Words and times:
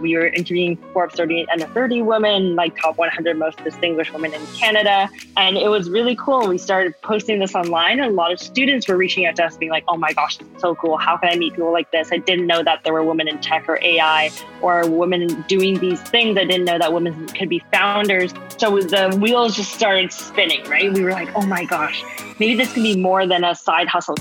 we 0.00 0.16
were 0.16 0.26
interviewing 0.26 0.76
Forbes 0.92 1.14
30 1.14 1.46
under 1.50 1.66
30 1.66 2.02
women, 2.02 2.56
like 2.56 2.76
top 2.80 2.96
100 2.98 3.38
most 3.38 3.62
distinguished 3.62 4.12
women 4.12 4.32
in 4.32 4.44
Canada. 4.48 5.08
And 5.36 5.56
it 5.56 5.68
was 5.68 5.90
really 5.90 6.16
cool. 6.16 6.48
We 6.48 6.58
started 6.58 6.94
posting 7.02 7.38
this 7.38 7.54
online, 7.54 8.00
and 8.00 8.10
a 8.10 8.14
lot 8.14 8.32
of 8.32 8.40
students 8.40 8.88
were 8.88 8.96
reaching 8.96 9.26
out 9.26 9.36
to 9.36 9.44
us, 9.44 9.56
being 9.56 9.70
like, 9.70 9.84
oh 9.88 9.96
my 9.96 10.12
gosh, 10.12 10.38
this 10.38 10.48
is 10.48 10.60
so 10.60 10.74
cool. 10.74 10.96
How 10.96 11.16
can 11.16 11.28
I 11.28 11.36
meet 11.36 11.54
people 11.54 11.72
like 11.72 11.90
this? 11.90 12.10
I 12.12 12.18
didn't 12.18 12.46
know 12.46 12.62
that 12.62 12.84
there 12.84 12.92
were 12.92 13.04
women 13.04 13.28
in 13.28 13.38
tech 13.40 13.68
or 13.68 13.78
AI 13.82 14.30
or 14.62 14.88
women 14.88 15.44
doing 15.48 15.78
these 15.78 16.00
things. 16.00 16.36
I 16.36 16.44
didn't 16.44 16.64
know 16.64 16.78
that 16.78 16.92
women 16.92 17.28
could 17.28 17.48
be 17.48 17.62
founders. 17.72 18.32
So 18.58 18.80
the 18.80 19.16
wheels 19.20 19.56
just 19.56 19.72
started 19.72 20.12
spinning, 20.12 20.64
right? 20.64 20.92
We 20.92 21.02
were 21.02 21.12
like, 21.12 21.30
oh 21.34 21.46
my 21.46 21.64
gosh, 21.64 22.02
maybe 22.38 22.54
this 22.54 22.72
can 22.72 22.82
be 22.82 22.96
more 22.96 23.26
than 23.26 23.44
a 23.44 23.54
side 23.54 23.88
hustle. 23.88 24.16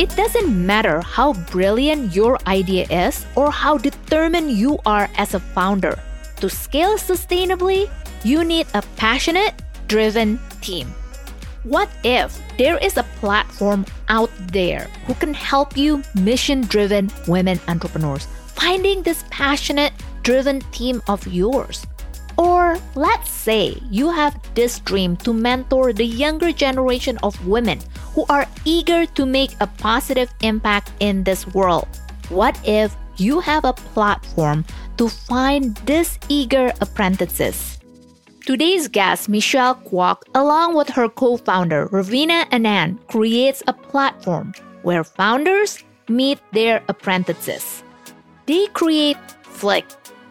It 0.00 0.16
doesn't 0.16 0.48
matter 0.48 1.02
how 1.02 1.34
brilliant 1.52 2.16
your 2.16 2.38
idea 2.46 2.88
is 2.88 3.26
or 3.36 3.52
how 3.52 3.76
determined 3.76 4.50
you 4.50 4.78
are 4.86 5.10
as 5.18 5.34
a 5.34 5.40
founder. 5.52 6.00
To 6.40 6.48
scale 6.48 6.96
sustainably, 6.96 7.90
you 8.24 8.42
need 8.42 8.66
a 8.72 8.80
passionate, 8.96 9.52
driven 9.88 10.40
team. 10.62 10.88
What 11.64 11.90
if 12.02 12.40
there 12.56 12.78
is 12.78 12.96
a 12.96 13.04
platform 13.20 13.84
out 14.08 14.30
there 14.48 14.88
who 15.04 15.12
can 15.12 15.34
help 15.34 15.76
you 15.76 16.02
mission 16.14 16.62
driven 16.62 17.10
women 17.28 17.60
entrepreneurs 17.68 18.24
finding 18.56 19.02
this 19.02 19.22
passionate, 19.28 19.92
driven 20.22 20.60
team 20.72 21.02
of 21.08 21.26
yours? 21.26 21.84
Or 22.70 22.78
let's 22.94 23.28
say 23.28 23.82
you 23.90 24.14
have 24.14 24.38
this 24.54 24.78
dream 24.78 25.16
to 25.26 25.34
mentor 25.34 25.92
the 25.92 26.06
younger 26.06 26.52
generation 26.52 27.18
of 27.24 27.34
women 27.44 27.80
who 28.14 28.24
are 28.30 28.46
eager 28.64 29.06
to 29.18 29.26
make 29.26 29.58
a 29.58 29.66
positive 29.66 30.30
impact 30.42 30.92
in 31.00 31.24
this 31.24 31.50
world. 31.50 31.88
What 32.28 32.54
if 32.62 32.94
you 33.16 33.40
have 33.40 33.64
a 33.64 33.72
platform 33.72 34.64
to 34.98 35.08
find 35.08 35.74
these 35.82 36.14
eager 36.28 36.70
apprentices? 36.80 37.80
Today's 38.46 38.86
guest, 38.86 39.28
Michelle 39.28 39.74
Kwok, 39.74 40.22
along 40.36 40.76
with 40.76 40.90
her 40.90 41.08
co 41.08 41.38
founder, 41.38 41.88
Ravina 41.88 42.46
Anand, 42.54 43.02
creates 43.08 43.64
a 43.66 43.72
platform 43.74 44.54
where 44.82 45.02
founders 45.02 45.82
meet 46.06 46.38
their 46.52 46.84
apprentices. 46.86 47.82
They 48.46 48.68
create 48.68 49.18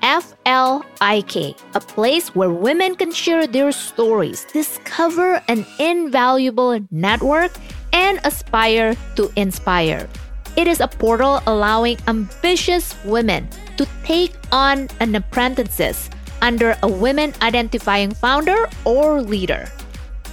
Flik, 0.02 1.56
a 1.76 1.80
place 1.80 2.36
where 2.36 2.52
women 2.52 2.96
can 2.96 3.12
share 3.12 3.48
their 3.48 3.72
stories, 3.72 4.46
discover 4.54 5.42
an 5.48 5.66
invaluable 5.80 6.80
network, 6.92 7.52
and 7.94 8.20
aspire 8.24 8.96
to 9.16 9.32
inspire. 9.36 10.08
It 10.56 10.68
is 10.68 10.80
a 10.80 10.88
portal 10.88 11.42
allowing 11.48 11.98
ambitious 12.08 12.96
women 13.06 13.48
to 13.78 13.88
take 14.04 14.34
on 14.52 14.90
an 15.00 15.16
apprentices 15.16 16.10
under 16.42 16.76
a 16.84 16.88
women 16.88 17.34
identifying 17.42 18.12
founder 18.12 18.70
or 18.86 19.22
leader. 19.22 19.70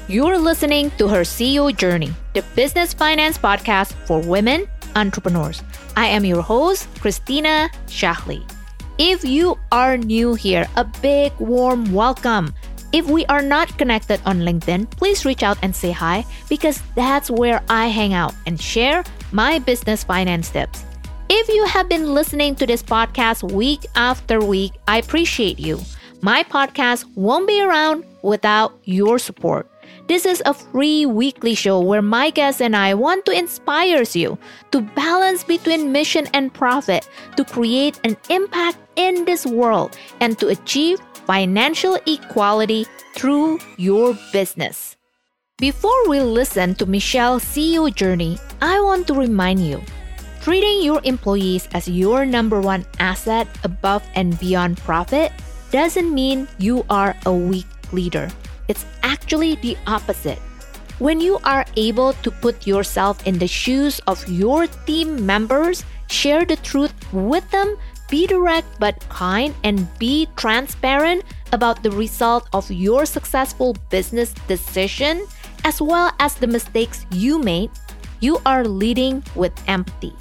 You're 0.09 0.39
listening 0.39 0.91
to 0.98 1.09
her 1.09 1.22
CEO 1.22 1.77
Journey, 1.77 2.12
the 2.34 2.42
business 2.55 2.94
finance 2.94 3.39
podcast 3.39 3.92
for 4.06 4.20
women 4.20 4.69
entrepreneurs. 4.94 5.62
I 5.97 6.06
am 6.06 6.25
your 6.25 6.42
host, 6.42 6.89
Christina 7.00 7.69
Shahli. 7.87 8.56
If 8.99 9.27
you 9.27 9.59
are 9.73 9.99
new 9.99 10.33
here, 10.33 10.67
a 10.77 10.85
big 10.85 11.31
warm 11.39 11.93
welcome. 11.93 12.55
If 12.95 13.07
we 13.11 13.27
are 13.27 13.43
not 13.43 13.77
connected 13.77 14.23
on 14.25 14.41
LinkedIn, 14.41 14.91
please 14.91 15.27
reach 15.27 15.43
out 15.43 15.59
and 15.61 15.77
say 15.77 15.91
hi 15.91 16.25
because 16.49 16.81
that's 16.95 17.31
where 17.31 17.61
I 17.69 17.89
hang 17.89 18.15
out 18.15 18.33
and 18.47 18.59
share 18.59 19.05
my 19.33 19.59
business 19.59 20.03
finance 20.03 20.49
tips. 20.49 20.87
If 21.29 21.47
you 21.49 21.67
have 21.67 21.91
been 21.91 22.15
listening 22.15 22.55
to 22.57 22.67
this 22.67 22.83
podcast 22.83 23.53
week 23.53 23.85
after 23.97 24.41
week, 24.41 24.73
I 24.89 24.99
appreciate 24.99 25.59
you. 25.59 25.79
My 26.23 26.43
podcast 26.43 27.05
won't 27.17 27.47
be 27.47 27.61
around 27.61 28.03
without 28.23 28.79
your 28.85 29.19
support. 29.19 29.69
This 30.06 30.25
is 30.25 30.41
a 30.47 30.55
free 30.55 31.05
weekly 31.05 31.56
show 31.56 31.81
where 31.81 32.03
my 32.03 32.31
guests 32.31 32.61
and 32.61 32.77
I 32.77 32.94
want 32.94 33.27
to 33.27 33.33
inspire 33.33 34.05
you 34.12 34.39
to 34.71 34.81
balance 34.94 35.43
between 35.43 35.91
mission 35.91 36.28
and 36.33 36.55
profit, 36.55 37.09
to 37.37 37.44
create 37.44 37.99
an 38.05 38.17
impact 38.31 38.78
in 38.94 39.25
this 39.25 39.44
world, 39.44 39.99
and 40.21 40.39
to 40.39 40.49
achieve 40.55 41.00
financial 41.27 41.99
equality 42.06 42.87
through 43.17 43.59
your 43.78 44.17
business. 44.33 44.97
Before 45.59 46.09
we 46.09 46.21
listen 46.21 46.77
to 46.77 46.87
Michelle's 46.87 47.43
CEO 47.43 47.93
journey, 47.93 48.38
I 48.62 48.78
want 48.78 49.09
to 49.09 49.15
remind 49.15 49.67
you 49.67 49.83
treating 50.41 50.83
your 50.83 51.00
employees 51.03 51.67
as 51.75 51.88
your 51.88 52.25
number 52.25 52.61
one 52.61 52.87
asset 53.00 53.49
above 53.65 54.06
and 54.15 54.38
beyond 54.38 54.78
profit 54.78 55.33
doesn't 55.73 56.15
mean 56.15 56.47
you 56.59 56.87
are 56.88 57.17
a 57.27 57.33
weak 57.33 57.67
leader. 57.91 58.31
It's 58.69 58.84
actually 59.03 59.56
the 59.56 59.77
opposite. 59.87 60.38
When 60.99 61.21
you 61.21 61.38
are 61.44 61.66
able 61.77 62.15
to 62.25 62.31
put 62.31 62.66
yourself 62.66 63.27
in 63.27 63.38
the 63.38 63.47
shoes 63.47 64.00
of 64.06 64.27
your 64.28 64.66
team 64.87 65.27
members, 65.27 65.84
share 66.09 66.44
the 66.44 66.56
truth 66.56 66.94
with 67.12 67.49
them, 67.50 67.76
be 68.09 68.26
direct 68.26 68.66
but 68.81 68.97
kind, 69.09 69.55
and 69.62 69.87
be 69.99 70.26
transparent 70.37 71.25
about 71.53 71.82
the 71.82 71.91
result 71.91 72.49
of 72.53 72.71
your 72.71 73.05
successful 73.05 73.76
business 73.91 74.32
decision, 74.49 75.26
as 75.65 75.82
well 75.82 76.12
as 76.19 76.34
the 76.34 76.47
mistakes 76.47 77.05
you 77.10 77.38
made, 77.38 77.71
you 78.21 78.41
are 78.47 78.65
leading 78.65 79.22
with 79.34 79.53
empathy. 79.69 80.15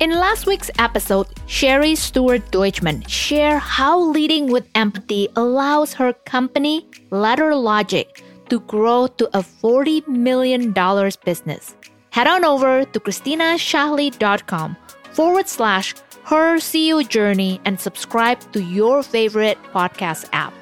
In 0.00 0.12
last 0.12 0.46
week's 0.46 0.70
episode, 0.78 1.26
Sherry 1.44 1.94
Stewart 1.94 2.40
Deutschman 2.50 3.06
shared 3.06 3.60
how 3.60 4.00
leading 4.00 4.50
with 4.50 4.66
empathy 4.74 5.28
allows 5.36 5.92
her 5.92 6.14
company, 6.24 6.86
Letter 7.10 7.54
Logic, 7.54 8.08
to 8.48 8.60
grow 8.60 9.08
to 9.18 9.26
a 9.36 9.42
$40 9.42 10.08
million 10.08 10.72
business. 11.22 11.76
Head 12.08 12.26
on 12.26 12.46
over 12.46 12.86
to 12.86 12.98
christinashahli.com 12.98 14.76
forward 15.12 15.48
slash 15.48 15.94
her 16.24 16.56
CEO 16.56 17.06
journey 17.06 17.60
and 17.66 17.78
subscribe 17.78 18.40
to 18.52 18.62
your 18.62 19.02
favorite 19.02 19.58
podcast 19.64 20.30
app. 20.32 20.54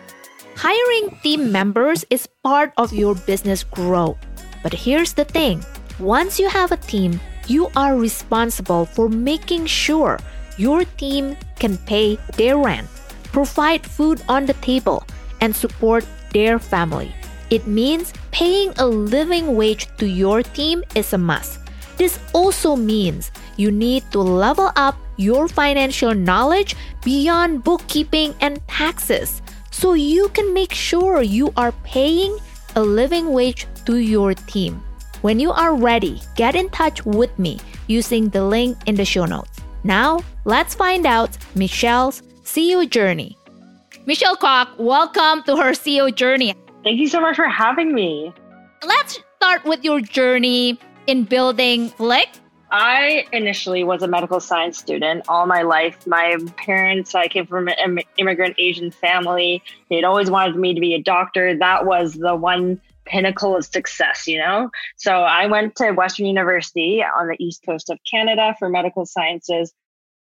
Hiring 0.56 1.16
team 1.22 1.52
members 1.52 2.04
is 2.10 2.26
part 2.42 2.72
of 2.76 2.92
your 2.92 3.14
business 3.14 3.62
growth. 3.62 4.18
But 4.64 4.74
here's 4.74 5.12
the 5.12 5.24
thing 5.24 5.64
once 6.00 6.40
you 6.40 6.48
have 6.48 6.72
a 6.72 6.76
team, 6.76 7.20
you 7.48 7.68
are 7.74 7.96
responsible 7.96 8.84
for 8.84 9.08
making 9.08 9.66
sure 9.66 10.18
your 10.56 10.84
team 11.00 11.36
can 11.58 11.76
pay 11.78 12.18
their 12.36 12.58
rent, 12.58 12.88
provide 13.32 13.84
food 13.84 14.22
on 14.28 14.46
the 14.46 14.54
table, 14.54 15.02
and 15.40 15.54
support 15.54 16.04
their 16.32 16.58
family. 16.58 17.14
It 17.50 17.66
means 17.66 18.12
paying 18.30 18.72
a 18.76 18.86
living 18.86 19.56
wage 19.56 19.88
to 19.96 20.06
your 20.06 20.42
team 20.42 20.84
is 20.94 21.12
a 21.12 21.18
must. 21.18 21.60
This 21.96 22.18
also 22.32 22.76
means 22.76 23.32
you 23.56 23.72
need 23.72 24.04
to 24.12 24.20
level 24.20 24.70
up 24.76 24.96
your 25.16 25.48
financial 25.48 26.14
knowledge 26.14 26.76
beyond 27.02 27.64
bookkeeping 27.64 28.34
and 28.40 28.60
taxes 28.68 29.42
so 29.70 29.94
you 29.94 30.28
can 30.30 30.52
make 30.52 30.72
sure 30.72 31.22
you 31.22 31.52
are 31.56 31.72
paying 31.82 32.38
a 32.76 32.82
living 32.82 33.32
wage 33.32 33.66
to 33.86 33.96
your 33.96 34.34
team. 34.34 34.82
When 35.20 35.40
you 35.40 35.50
are 35.50 35.74
ready, 35.74 36.20
get 36.36 36.54
in 36.54 36.70
touch 36.70 37.04
with 37.04 37.36
me 37.40 37.58
using 37.88 38.28
the 38.28 38.44
link 38.44 38.78
in 38.86 38.94
the 38.94 39.04
show 39.04 39.24
notes. 39.24 39.58
Now, 39.82 40.20
let's 40.44 40.76
find 40.76 41.06
out 41.06 41.36
Michelle's 41.56 42.22
CEO 42.44 42.88
journey. 42.88 43.36
Michelle 44.06 44.36
Kwok, 44.36 44.78
welcome 44.78 45.42
to 45.42 45.56
her 45.56 45.72
CEO 45.72 46.14
journey. 46.14 46.54
Thank 46.84 47.00
you 47.00 47.08
so 47.08 47.20
much 47.20 47.34
for 47.34 47.48
having 47.48 47.92
me. 47.92 48.32
Let's 48.86 49.18
start 49.38 49.64
with 49.64 49.82
your 49.82 50.00
journey 50.00 50.78
in 51.08 51.24
building 51.24 51.90
Flik. 51.90 52.38
I 52.70 53.26
initially 53.32 53.82
was 53.82 54.04
a 54.04 54.08
medical 54.08 54.38
science 54.38 54.78
student 54.78 55.24
all 55.26 55.46
my 55.46 55.62
life. 55.62 56.06
My 56.06 56.36
parents, 56.56 57.16
I 57.16 57.26
came 57.26 57.46
from 57.46 57.66
an 57.66 57.98
immigrant 58.18 58.54
Asian 58.58 58.92
family. 58.92 59.64
They'd 59.90 60.04
always 60.04 60.30
wanted 60.30 60.54
me 60.56 60.74
to 60.74 60.80
be 60.80 60.94
a 60.94 61.02
doctor. 61.02 61.58
That 61.58 61.86
was 61.86 62.14
the 62.14 62.36
one 62.36 62.80
pinnacle 63.08 63.56
of 63.56 63.64
success, 63.64 64.26
you 64.26 64.38
know? 64.38 64.70
So 64.96 65.12
I 65.12 65.46
went 65.46 65.76
to 65.76 65.92
Western 65.92 66.26
University 66.26 67.02
on 67.02 67.28
the 67.28 67.36
east 67.42 67.62
coast 67.64 67.90
of 67.90 67.98
Canada 68.08 68.54
for 68.58 68.68
medical 68.68 69.06
sciences, 69.06 69.72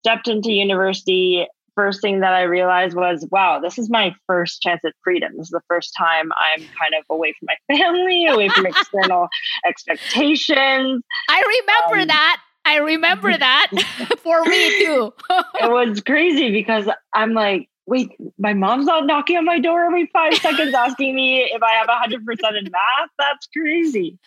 stepped 0.03 0.27
into 0.27 0.51
university. 0.51 1.47
First 1.75 2.01
thing 2.01 2.21
that 2.21 2.33
I 2.33 2.43
realized 2.43 2.95
was, 2.95 3.27
wow, 3.31 3.59
this 3.59 3.77
is 3.77 3.89
my 3.89 4.15
first 4.27 4.61
chance 4.61 4.81
at 4.85 4.93
freedom. 5.03 5.33
This 5.35 5.47
is 5.47 5.51
the 5.51 5.61
first 5.67 5.93
time 5.97 6.31
I'm 6.39 6.59
kind 6.59 6.93
of 6.97 7.05
away 7.09 7.33
from 7.37 7.47
my 7.47 7.75
family, 7.75 8.27
away 8.27 8.47
from 8.49 8.65
external 8.65 9.27
expectations. 9.65 11.03
I 11.29 11.61
remember 11.61 12.01
um, 12.01 12.07
that. 12.07 12.41
I 12.67 12.77
remember 12.77 13.37
that 13.37 13.67
for 14.23 14.43
me 14.45 14.79
too. 14.79 15.13
it 15.61 15.69
was 15.69 16.01
crazy 16.01 16.51
because 16.51 16.89
I'm 17.13 17.33
like, 17.33 17.69
wait, 17.87 18.09
my 18.37 18.53
mom's 18.53 18.85
not 18.85 19.05
knocking 19.05 19.37
on 19.37 19.45
my 19.45 19.59
door 19.59 19.85
every 19.85 20.07
five 20.07 20.33
seconds 20.35 20.73
asking 20.77 21.15
me 21.15 21.43
if 21.43 21.61
I 21.61 21.71
have 21.73 21.87
100% 21.87 22.13
in 22.57 22.71
math. 22.71 23.09
That's 23.17 23.47
crazy. 23.47 24.17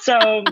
So 0.00 0.44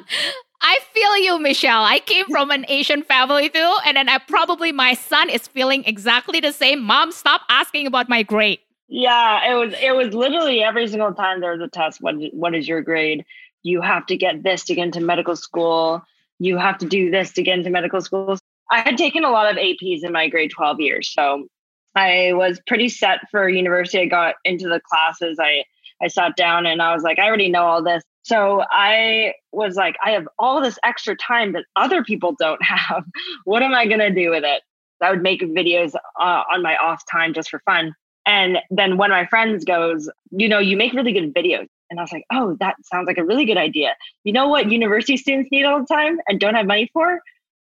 I 0.62 0.78
feel 0.92 1.16
you, 1.18 1.40
Michelle. 1.40 1.82
I 1.82 2.00
came 2.00 2.26
from 2.26 2.50
an 2.50 2.66
Asian 2.68 3.02
family 3.02 3.48
too, 3.48 3.76
and 3.84 3.96
then 3.96 4.08
I 4.08 4.18
probably 4.18 4.72
my 4.72 4.94
son 4.94 5.30
is 5.30 5.48
feeling 5.48 5.84
exactly 5.84 6.40
the 6.40 6.52
same. 6.52 6.82
Mom, 6.82 7.12
stop 7.12 7.42
asking 7.48 7.86
about 7.86 8.08
my 8.08 8.22
grade. 8.22 8.60
Yeah, 8.88 9.50
it 9.50 9.54
was 9.54 9.74
it 9.80 9.94
was 9.94 10.14
literally 10.14 10.62
every 10.62 10.86
single 10.88 11.14
time 11.14 11.40
there 11.40 11.52
was 11.52 11.60
a 11.60 11.68
test. 11.68 12.00
What 12.00 12.16
what 12.32 12.54
is 12.54 12.68
your 12.68 12.82
grade? 12.82 13.24
You 13.62 13.80
have 13.80 14.06
to 14.06 14.16
get 14.16 14.42
this 14.42 14.64
to 14.64 14.74
get 14.74 14.84
into 14.84 15.00
medical 15.00 15.36
school. 15.36 16.02
You 16.38 16.58
have 16.58 16.78
to 16.78 16.86
do 16.86 17.10
this 17.10 17.32
to 17.32 17.42
get 17.42 17.58
into 17.58 17.70
medical 17.70 18.00
school. 18.00 18.38
I 18.70 18.80
had 18.80 18.98
taken 18.98 19.24
a 19.24 19.30
lot 19.30 19.50
of 19.50 19.56
APs 19.56 20.04
in 20.04 20.12
my 20.12 20.28
grade 20.28 20.50
12 20.50 20.80
years, 20.80 21.12
so 21.12 21.48
I 21.94 22.32
was 22.34 22.60
pretty 22.66 22.88
set 22.88 23.20
for 23.30 23.48
university. 23.48 24.00
I 24.00 24.06
got 24.06 24.34
into 24.44 24.68
the 24.68 24.80
classes. 24.80 25.38
I 25.40 25.64
I 26.02 26.08
sat 26.08 26.36
down 26.36 26.66
and 26.66 26.80
I 26.80 26.94
was 26.94 27.02
like, 27.02 27.18
I 27.18 27.26
already 27.26 27.50
know 27.50 27.64
all 27.64 27.82
this. 27.82 28.02
So 28.22 28.62
I 28.70 29.34
was 29.52 29.76
like, 29.76 29.96
I 30.04 30.10
have 30.12 30.28
all 30.38 30.62
this 30.62 30.78
extra 30.84 31.16
time 31.16 31.52
that 31.52 31.64
other 31.76 32.02
people 32.02 32.34
don't 32.38 32.62
have. 32.64 33.04
what 33.44 33.62
am 33.62 33.74
I 33.74 33.86
going 33.86 34.00
to 34.00 34.10
do 34.10 34.30
with 34.30 34.44
it? 34.44 34.62
I 35.02 35.10
would 35.10 35.22
make 35.22 35.40
videos 35.40 35.94
uh, 35.94 36.42
on 36.52 36.62
my 36.62 36.76
off 36.76 37.02
time 37.10 37.32
just 37.32 37.48
for 37.50 37.60
fun. 37.64 37.94
And 38.26 38.58
then 38.70 38.98
one 38.98 39.10
of 39.10 39.16
my 39.16 39.26
friends 39.26 39.64
goes, 39.64 40.10
You 40.30 40.48
know, 40.48 40.58
you 40.58 40.76
make 40.76 40.92
really 40.92 41.12
good 41.12 41.34
videos. 41.34 41.66
And 41.88 41.98
I 41.98 42.02
was 42.02 42.12
like, 42.12 42.24
Oh, 42.30 42.56
that 42.60 42.76
sounds 42.84 43.06
like 43.06 43.16
a 43.18 43.24
really 43.24 43.46
good 43.46 43.56
idea. 43.56 43.94
You 44.24 44.32
know 44.32 44.48
what 44.48 44.70
university 44.70 45.16
students 45.16 45.50
need 45.50 45.64
all 45.64 45.80
the 45.80 45.86
time 45.86 46.18
and 46.28 46.38
don't 46.38 46.54
have 46.54 46.66
money 46.66 46.90
for? 46.92 47.20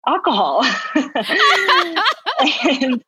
Alcohol. 0.07 0.65
and 2.63 3.03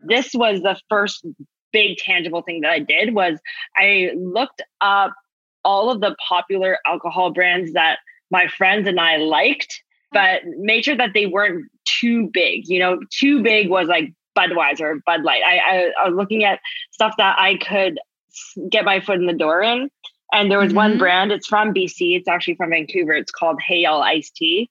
this 0.00 0.32
was 0.34 0.60
the 0.60 0.78
first 0.88 1.26
big 1.72 1.98
tangible 1.98 2.42
thing 2.42 2.60
that 2.60 2.70
I 2.70 2.78
did 2.78 3.14
was 3.14 3.38
I 3.76 4.12
looked 4.16 4.62
up 4.80 5.12
all 5.64 5.90
of 5.90 6.00
the 6.00 6.14
popular 6.26 6.78
alcohol 6.86 7.32
brands 7.32 7.72
that 7.72 7.98
my 8.30 8.46
friends 8.46 8.86
and 8.86 9.00
I 9.00 9.16
liked, 9.16 9.82
but 10.12 10.42
made 10.58 10.84
sure 10.84 10.96
that 10.96 11.10
they 11.14 11.26
weren't 11.26 11.66
too 11.84 12.30
big. 12.32 12.68
You 12.68 12.78
know, 12.78 12.98
too 13.10 13.42
big 13.42 13.68
was 13.68 13.88
like 13.88 14.12
Budweiser, 14.36 15.00
Bud 15.04 15.22
Light. 15.22 15.42
I, 15.44 15.58
I, 15.58 15.92
I 16.00 16.08
was 16.08 16.16
looking 16.16 16.44
at 16.44 16.60
stuff 16.92 17.14
that 17.18 17.36
I 17.38 17.56
could 17.56 17.98
get 18.70 18.84
my 18.84 19.00
foot 19.00 19.18
in 19.18 19.26
the 19.26 19.32
door 19.32 19.62
in. 19.62 19.90
And 20.32 20.50
there 20.50 20.58
was 20.58 20.68
mm-hmm. 20.68 20.76
one 20.76 20.98
brand, 20.98 21.32
it's 21.32 21.46
from 21.46 21.72
BC, 21.72 22.16
it's 22.16 22.28
actually 22.28 22.56
from 22.56 22.70
Vancouver. 22.70 23.12
It's 23.12 23.30
called 23.30 23.60
Hey 23.64 23.78
Y'all 23.80 24.02
Iced 24.02 24.34
Tea. 24.34 24.70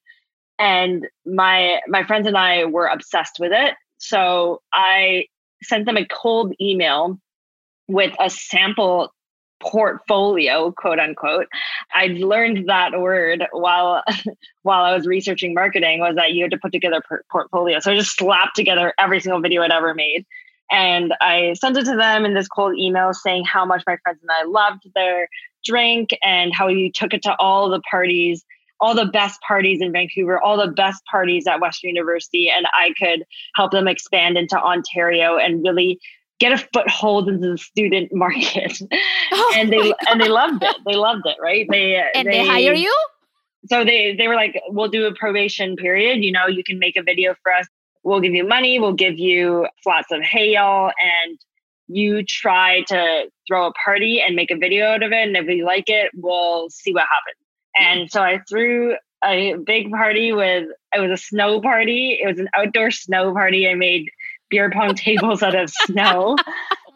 And 0.60 1.08
my 1.26 1.80
my 1.88 2.04
friends 2.04 2.28
and 2.28 2.38
I 2.38 2.66
were 2.66 2.88
obsessed 2.88 3.38
with 3.40 3.52
it. 3.54 3.76
So 3.98 4.62
I 4.74 5.26
sent 5.64 5.86
them 5.86 5.98
a 5.98 6.06
cold 6.06 6.54
email 6.62 7.20
with 7.88 8.14
a 8.20 8.30
sample 8.30 9.14
portfolio 9.64 10.72
quote 10.72 11.00
unquote. 11.00 11.48
I'd 11.96 12.18
learned 12.18 12.70
that 12.70 13.00
word 13.00 13.46
while 13.52 14.04
while 14.64 14.84
i 14.84 14.94
was 14.94 15.08
researching 15.08 15.54
marketing 15.54 16.00
was 16.00 16.16
that 16.16 16.34
you 16.34 16.44
had 16.44 16.52
to 16.52 16.58
put 16.58 16.72
together 16.72 17.02
portfolio. 17.32 17.80
So 17.80 17.92
i 17.92 17.96
just 17.96 18.18
slapped 18.18 18.56
together 18.56 18.94
every 19.00 19.20
single 19.22 19.42
video 19.42 19.62
i'd 19.62 19.72
ever 19.72 19.94
made. 19.94 20.26
And 20.70 21.14
i 21.22 21.54
sent 21.54 21.78
it 21.78 21.86
to 21.86 21.96
them 21.96 22.26
in 22.26 22.34
this 22.34 22.48
cold 22.48 22.78
email 22.78 23.14
saying 23.14 23.46
how 23.46 23.66
much 23.66 23.84
my 23.88 23.98
friends 24.04 24.20
and 24.22 24.32
i 24.32 24.44
loved 24.44 24.84
their 24.96 25.30
drink 25.64 26.10
and 26.22 26.54
how 26.54 26.68
you 26.68 26.92
took 26.92 27.14
it 27.14 27.24
to 27.24 27.36
all 27.40 27.70
the 27.70 27.82
parties 27.90 28.44
all 28.84 28.94
the 28.94 29.06
best 29.06 29.40
parties 29.48 29.80
in 29.82 29.94
Vancouver, 29.94 30.42
all 30.42 30.58
the 30.58 30.70
best 30.74 31.02
parties 31.10 31.48
at 31.48 31.62
Western 31.62 31.92
University, 31.92 32.50
and 32.50 32.66
I 32.74 32.94
could 33.00 33.24
help 33.56 33.72
them 33.72 33.88
expand 33.88 34.38
into 34.38 34.60
Ontario 34.62 35.38
and 35.38 35.64
really 35.64 36.02
get 36.42 36.52
a 36.52 36.58
foothold 36.74 37.30
into 37.30 37.52
the 37.52 37.58
student 37.58 38.10
market. 38.14 38.78
Oh 39.32 39.54
and 39.56 39.72
they 39.72 39.94
and 40.10 40.20
they 40.20 40.28
loved 40.28 40.64
it. 40.64 40.76
They 40.86 40.96
loved 40.96 41.26
it, 41.26 41.38
right? 41.42 41.66
They 41.70 41.96
and 42.14 42.28
they, 42.28 42.40
they 42.40 42.46
hire 42.46 42.74
you. 42.74 42.94
So 43.70 43.86
they 43.86 44.14
they 44.18 44.28
were 44.28 44.36
like, 44.36 44.62
"We'll 44.68 44.90
do 44.90 45.06
a 45.06 45.16
probation 45.16 45.78
period. 45.78 46.22
You 46.22 46.34
know, 46.34 46.48
you 46.48 46.66
can 46.66 46.78
make 46.78 46.98
a 46.98 47.04
video 47.04 47.36
for 47.42 47.54
us. 47.54 47.66
We'll 48.04 48.20
give 48.20 48.34
you 48.34 48.46
money. 48.46 48.82
We'll 48.82 48.92
give 48.92 49.18
you 49.18 49.66
lots 49.86 50.12
of 50.12 50.22
Hey 50.22 50.56
Y'all, 50.56 50.92
and 51.00 51.40
you 51.88 52.26
try 52.26 52.82
to 52.88 53.30
throw 53.48 53.68
a 53.68 53.74
party 53.86 54.20
and 54.20 54.36
make 54.36 54.52
a 54.52 54.58
video 54.58 54.88
out 54.88 55.04
of 55.04 55.14
it. 55.14 55.26
And 55.26 55.38
if 55.38 55.46
we 55.48 55.64
like 55.64 55.88
it, 55.88 56.12
we'll 56.14 56.70
see 56.70 56.92
what 56.92 57.04
happens." 57.04 57.43
And 57.76 58.12
so 58.12 58.22
I 58.22 58.40
threw 58.50 58.96
a 59.24 59.56
big 59.56 59.92
party 59.92 60.34
with 60.34 60.68
it 60.96 61.00
was 61.00 61.12
a 61.12 61.18
snow 61.18 61.62
party. 61.62 62.20
It 62.22 62.28
was 62.28 62.40
an 62.40 62.50
outdoor 62.54 62.92
snow 62.92 63.34
party. 63.34 63.68
I 63.68 63.76
made 63.76 64.10
beer 64.50 64.70
pong 64.70 64.96
tables 64.96 65.44
out 65.44 65.56
of 65.56 65.70
snow. 65.70 66.36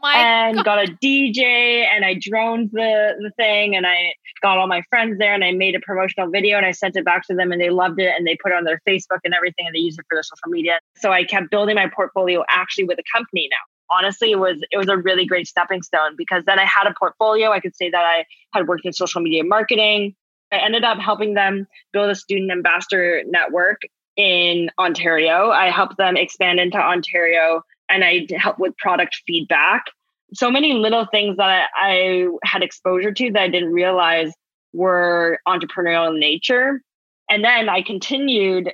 Oh 0.03 0.07
and 0.15 0.57
God. 0.57 0.65
got 0.65 0.83
a 0.83 0.91
DJ 1.03 1.41
and 1.85 2.05
I 2.05 2.13
droned 2.13 2.69
the 2.71 3.15
the 3.19 3.31
thing 3.31 3.75
and 3.75 3.85
I 3.87 4.13
got 4.41 4.57
all 4.57 4.67
my 4.67 4.83
friends 4.89 5.17
there 5.17 5.33
and 5.33 5.43
I 5.43 5.51
made 5.51 5.75
a 5.75 5.79
promotional 5.79 6.29
video 6.29 6.57
and 6.57 6.65
I 6.65 6.71
sent 6.71 6.95
it 6.95 7.03
back 7.03 7.25
to 7.27 7.35
them 7.35 7.51
and 7.51 7.59
they 7.59 7.69
loved 7.69 7.99
it 7.99 8.13
and 8.15 8.25
they 8.25 8.37
put 8.41 8.51
it 8.51 8.55
on 8.55 8.63
their 8.63 8.79
Facebook 8.87 9.19
and 9.23 9.33
everything 9.33 9.65
and 9.65 9.73
they 9.73 9.79
used 9.79 9.99
it 9.99 10.05
for 10.07 10.15
their 10.15 10.23
social 10.23 10.49
media. 10.49 10.79
So 10.97 11.11
I 11.11 11.23
kept 11.23 11.49
building 11.49 11.75
my 11.75 11.89
portfolio 11.93 12.43
actually 12.49 12.83
with 12.83 12.99
a 12.99 13.03
company 13.11 13.49
now. 13.49 13.97
Honestly, 13.97 14.31
it 14.31 14.39
was 14.39 14.63
it 14.71 14.77
was 14.77 14.87
a 14.87 14.97
really 14.97 15.25
great 15.25 15.47
stepping 15.47 15.81
stone 15.81 16.15
because 16.17 16.43
then 16.45 16.59
I 16.59 16.65
had 16.65 16.87
a 16.87 16.93
portfolio. 16.97 17.51
I 17.51 17.59
could 17.59 17.75
say 17.75 17.89
that 17.89 18.03
I 18.03 18.25
had 18.53 18.67
worked 18.67 18.85
in 18.85 18.93
social 18.93 19.21
media 19.21 19.43
marketing. 19.43 20.15
I 20.51 20.57
ended 20.57 20.83
up 20.83 20.99
helping 20.99 21.33
them 21.33 21.67
build 21.93 22.09
a 22.09 22.15
student 22.15 22.51
ambassador 22.51 23.23
network 23.25 23.81
in 24.15 24.69
Ontario. 24.79 25.51
I 25.51 25.69
helped 25.69 25.97
them 25.97 26.17
expand 26.17 26.59
into 26.59 26.77
Ontario 26.77 27.61
and 27.89 28.03
I 28.03 28.27
helped 28.37 28.59
with 28.59 28.75
product 28.77 29.21
feedback. 29.25 29.85
So 30.33 30.51
many 30.51 30.73
little 30.73 31.05
things 31.05 31.37
that 31.37 31.69
I, 31.79 32.25
I 32.25 32.27
had 32.43 32.63
exposure 32.63 33.11
to 33.11 33.31
that 33.31 33.41
I 33.41 33.47
didn't 33.47 33.71
realize 33.71 34.33
were 34.73 35.39
entrepreneurial 35.47 36.13
in 36.13 36.19
nature. 36.19 36.81
And 37.29 37.43
then 37.43 37.69
I 37.69 37.81
continued 37.81 38.73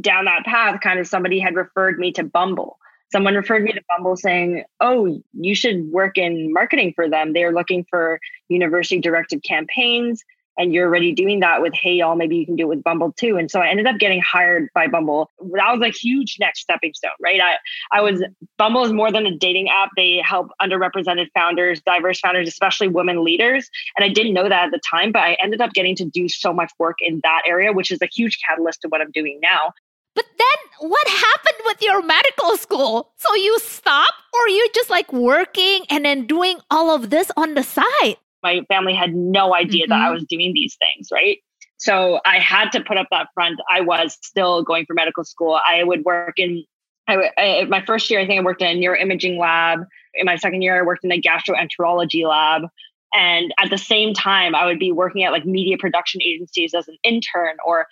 down 0.00 0.24
that 0.24 0.44
path. 0.44 0.80
Kind 0.80 0.98
of 0.98 1.06
somebody 1.06 1.38
had 1.38 1.56
referred 1.56 1.98
me 1.98 2.12
to 2.12 2.24
Bumble. 2.24 2.78
Someone 3.12 3.34
referred 3.34 3.62
me 3.62 3.72
to 3.72 3.82
Bumble 3.88 4.16
saying, 4.16 4.64
Oh, 4.80 5.20
you 5.32 5.54
should 5.54 5.90
work 5.92 6.16
in 6.16 6.52
marketing 6.52 6.92
for 6.94 7.08
them. 7.08 7.32
They're 7.32 7.52
looking 7.52 7.84
for 7.90 8.18
university 8.48 8.98
directed 8.98 9.42
campaigns 9.44 10.22
and 10.56 10.72
you're 10.72 10.86
already 10.86 11.12
doing 11.12 11.40
that 11.40 11.62
with 11.62 11.74
Hey 11.74 11.94
Y'all, 11.94 12.16
maybe 12.16 12.36
you 12.36 12.46
can 12.46 12.56
do 12.56 12.64
it 12.64 12.76
with 12.76 12.84
Bumble 12.84 13.12
too. 13.12 13.36
And 13.36 13.50
so 13.50 13.60
I 13.60 13.68
ended 13.68 13.86
up 13.86 13.98
getting 13.98 14.20
hired 14.20 14.68
by 14.74 14.86
Bumble. 14.86 15.30
That 15.40 15.78
was 15.78 15.82
a 15.82 15.90
huge 15.90 16.36
next 16.40 16.60
stepping 16.60 16.94
stone, 16.94 17.12
right? 17.22 17.40
I, 17.40 17.56
I 17.92 18.00
was 18.00 18.22
Bumble 18.58 18.84
is 18.84 18.92
more 18.92 19.10
than 19.10 19.26
a 19.26 19.36
dating 19.36 19.68
app. 19.68 19.90
They 19.96 20.22
help 20.24 20.50
underrepresented 20.60 21.28
founders, 21.34 21.80
diverse 21.82 22.20
founders, 22.20 22.48
especially 22.48 22.88
women 22.88 23.24
leaders. 23.24 23.68
And 23.96 24.04
I 24.04 24.08
didn't 24.08 24.34
know 24.34 24.48
that 24.48 24.66
at 24.66 24.70
the 24.70 24.80
time, 24.88 25.12
but 25.12 25.22
I 25.22 25.36
ended 25.42 25.60
up 25.60 25.72
getting 25.72 25.96
to 25.96 26.04
do 26.04 26.28
so 26.28 26.52
much 26.52 26.70
work 26.78 26.96
in 27.00 27.20
that 27.22 27.42
area, 27.46 27.72
which 27.72 27.90
is 27.90 28.00
a 28.02 28.08
huge 28.12 28.38
catalyst 28.46 28.82
to 28.82 28.88
what 28.88 29.00
I'm 29.00 29.10
doing 29.10 29.40
now. 29.42 29.72
But 30.14 30.26
then 30.38 30.88
what 30.90 31.06
happened 31.08 31.62
with 31.64 31.82
your 31.82 32.02
medical 32.02 32.56
school? 32.56 33.12
So 33.16 33.34
you 33.34 33.58
stop 33.58 34.14
or 34.32 34.48
you 34.48 34.68
just 34.74 34.90
like 34.90 35.12
working 35.12 35.84
and 35.90 36.04
then 36.04 36.26
doing 36.26 36.60
all 36.70 36.94
of 36.94 37.10
this 37.10 37.30
on 37.36 37.54
the 37.54 37.62
side? 37.62 38.16
My 38.44 38.60
family 38.68 38.94
had 38.94 39.14
no 39.14 39.54
idea 39.54 39.84
mm-hmm. 39.84 39.90
that 39.90 40.00
I 40.00 40.04
mm-hmm. 40.04 40.14
was 40.14 40.24
doing 40.28 40.52
these 40.54 40.76
things, 40.76 41.08
right? 41.12 41.38
So 41.78 42.20
I 42.24 42.38
had 42.38 42.70
to 42.70 42.80
put 42.80 42.96
up 42.96 43.08
that 43.10 43.28
front. 43.34 43.58
I 43.68 43.80
was 43.80 44.16
still 44.22 44.62
going 44.62 44.86
for 44.86 44.94
medical 44.94 45.24
school. 45.24 45.58
I 45.66 45.82
would 45.82 46.04
work 46.04 46.38
in 46.38 46.64
I, 47.06 47.30
I, 47.36 47.64
my 47.64 47.84
first 47.84 48.10
year, 48.10 48.20
I 48.20 48.26
think 48.26 48.40
I 48.40 48.44
worked 48.44 48.62
in 48.62 48.68
a 48.68 48.80
neuroimaging 48.80 49.38
lab. 49.38 49.80
In 50.14 50.24
my 50.24 50.36
second 50.36 50.62
year, 50.62 50.78
I 50.78 50.82
worked 50.82 51.04
in 51.04 51.12
a 51.12 51.20
gastroenterology 51.20 52.26
lab. 52.26 52.62
And 53.12 53.52
at 53.62 53.70
the 53.70 53.78
same 53.78 54.14
time, 54.14 54.54
I 54.54 54.66
would 54.66 54.78
be 54.78 54.90
working 54.90 55.22
at 55.24 55.32
like 55.32 55.44
media 55.44 55.76
production 55.78 56.22
agencies 56.22 56.74
as 56.74 56.88
an 56.88 56.96
intern 57.04 57.56
or 57.64 57.86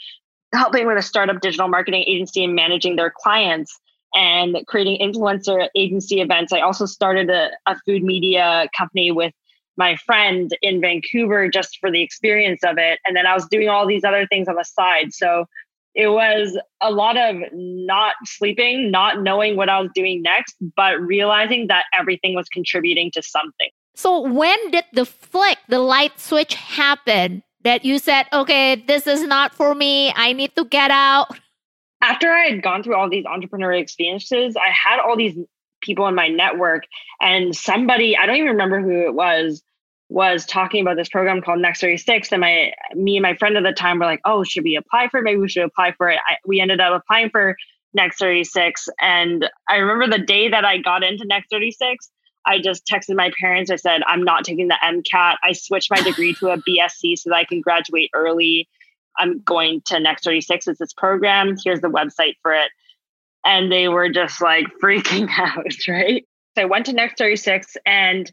helping 0.55 0.87
with 0.87 0.99
a 0.99 1.03
startup 1.03 1.41
digital 1.41 1.69
marketing 1.69 2.05
agency 2.07 2.45
and 2.45 2.55
managing 2.55 2.97
their 2.97 3.13
clients 3.15 3.79
and 4.15 4.57
creating 4.67 4.99
influencer 5.01 5.69
agency 5.77 6.21
events. 6.21 6.53
I 6.53 6.61
also 6.61 6.87
started 6.87 7.31
a, 7.31 7.51
a 7.67 7.77
food 7.87 8.03
media 8.03 8.69
company 8.77 9.11
with 9.11 9.33
my 9.76 9.97
friend 9.97 10.50
in 10.62 10.81
Vancouver 10.81 11.49
just 11.49 11.79
for 11.81 11.91
the 11.91 12.02
experience 12.02 12.62
of 12.64 12.76
it. 12.79 12.99
And 13.07 13.17
then 13.17 13.26
I 13.26 13.35
was 13.35 13.47
doing 13.47 13.69
all 13.69 13.87
these 13.87 14.05
other 14.05 14.26
things 14.26 14.49
on 14.49 14.57
the 14.57 14.64
side. 14.64 15.12
So 15.12 15.47
it 15.95 16.09
was 16.09 16.59
a 16.81 16.91
lot 16.91 17.17
of 17.17 17.37
not 17.52 18.14
sleeping, 18.25 18.91
not 18.91 19.23
knowing 19.23 19.57
what 19.57 19.69
I 19.69 19.81
was 19.81 19.91
doing 19.95 20.23
next, 20.23 20.57
but 20.76 21.00
realizing 21.00 21.67
that 21.69 21.85
everything 21.99 22.35
was 22.35 22.49
contributing 22.49 23.11
to 23.12 23.23
something. 23.23 23.69
So 23.95 24.21
when 24.21 24.71
did 24.71 24.85
the 24.93 25.05
flick, 25.05 25.59
the 25.69 25.79
light 25.79 26.19
switch 26.19 26.55
happen 26.55 27.43
that 27.62 27.85
you 27.85 27.99
said, 27.99 28.26
okay, 28.33 28.76
this 28.76 29.07
is 29.07 29.23
not 29.23 29.55
for 29.55 29.75
me. 29.75 30.12
I 30.17 30.33
need 30.33 30.57
to 30.57 30.64
get 30.64 30.91
out? 30.91 31.38
After 32.00 32.33
I 32.33 32.47
had 32.47 32.62
gone 32.62 32.83
through 32.83 32.97
all 32.97 33.09
these 33.09 33.25
entrepreneurial 33.25 33.81
experiences, 33.81 34.57
I 34.57 34.71
had 34.71 34.99
all 34.99 35.17
these 35.17 35.37
people 35.83 36.07
in 36.07 36.15
my 36.15 36.29
network 36.29 36.85
and 37.21 37.55
somebody 37.55 38.17
i 38.17 38.27
don't 38.27 38.37
even 38.37 38.49
remember 38.49 38.81
who 38.81 39.07
it 39.07 39.15
was 39.15 39.62
was 40.09 40.45
talking 40.45 40.83
about 40.83 40.97
this 40.97 41.09
program 41.09 41.41
called 41.41 41.61
next 41.61 41.81
36 41.81 42.33
and 42.33 42.41
my 42.41 42.73
me 42.95 43.17
and 43.17 43.23
my 43.23 43.35
friend 43.35 43.57
at 43.57 43.62
the 43.62 43.73
time 43.73 43.99
were 43.99 44.05
like 44.05 44.21
oh 44.25 44.45
should 44.45 44.65
we 44.65 44.77
apply 44.77 45.09
for 45.09 45.21
it 45.21 45.25
maybe 45.25 45.41
we 45.41 45.49
should 45.49 45.65
apply 45.65 45.93
for 45.93 46.09
it 46.09 46.19
I, 46.29 46.37
we 46.47 46.61
ended 46.61 46.81
up 46.81 47.01
applying 47.01 47.31
for 47.31 47.57
next 47.95 48.19
36 48.19 48.89
and 49.01 49.49
i 49.69 49.77
remember 49.77 50.17
the 50.17 50.25
day 50.25 50.49
that 50.49 50.65
i 50.65 50.79
got 50.79 51.03
into 51.03 51.25
next 51.25 51.49
36 51.51 52.11
i 52.47 52.59
just 52.59 52.87
texted 52.87 53.17
my 53.17 53.31
parents 53.41 53.71
i 53.71 53.77
said 53.77 54.03
i'm 54.07 54.23
not 54.23 54.45
taking 54.45 54.69
the 54.69 54.79
mcat 54.85 55.37
i 55.43 55.53
switched 55.53 55.91
my 55.91 56.01
degree 56.03 56.35
to 56.35 56.49
a 56.49 56.59
bsc 56.59 57.17
so 57.17 57.31
that 57.31 57.37
i 57.37 57.45
can 57.45 57.61
graduate 57.61 58.11
early 58.15 58.69
I'm 59.19 59.41
going 59.41 59.83
to 59.87 60.01
Next 60.01 60.25
36. 60.25 60.69
It's 60.69 60.79
this 60.79 60.93
program. 60.93 61.57
Here's 61.62 61.81
the 61.81 61.89
website 61.89 62.37
for 62.43 62.53
it. 62.53 62.71
And 63.45 63.73
they 63.73 63.89
were 63.89 64.09
just 64.09 64.41
like 64.41 64.67
freaking 64.83 65.29
out, 65.39 65.89
right? 65.89 66.27
So 66.57 66.63
I 66.63 66.67
went 66.67 66.87
to 66.87 66.93
Next 66.93 67.19
36 67.19 67.77
and 67.87 68.31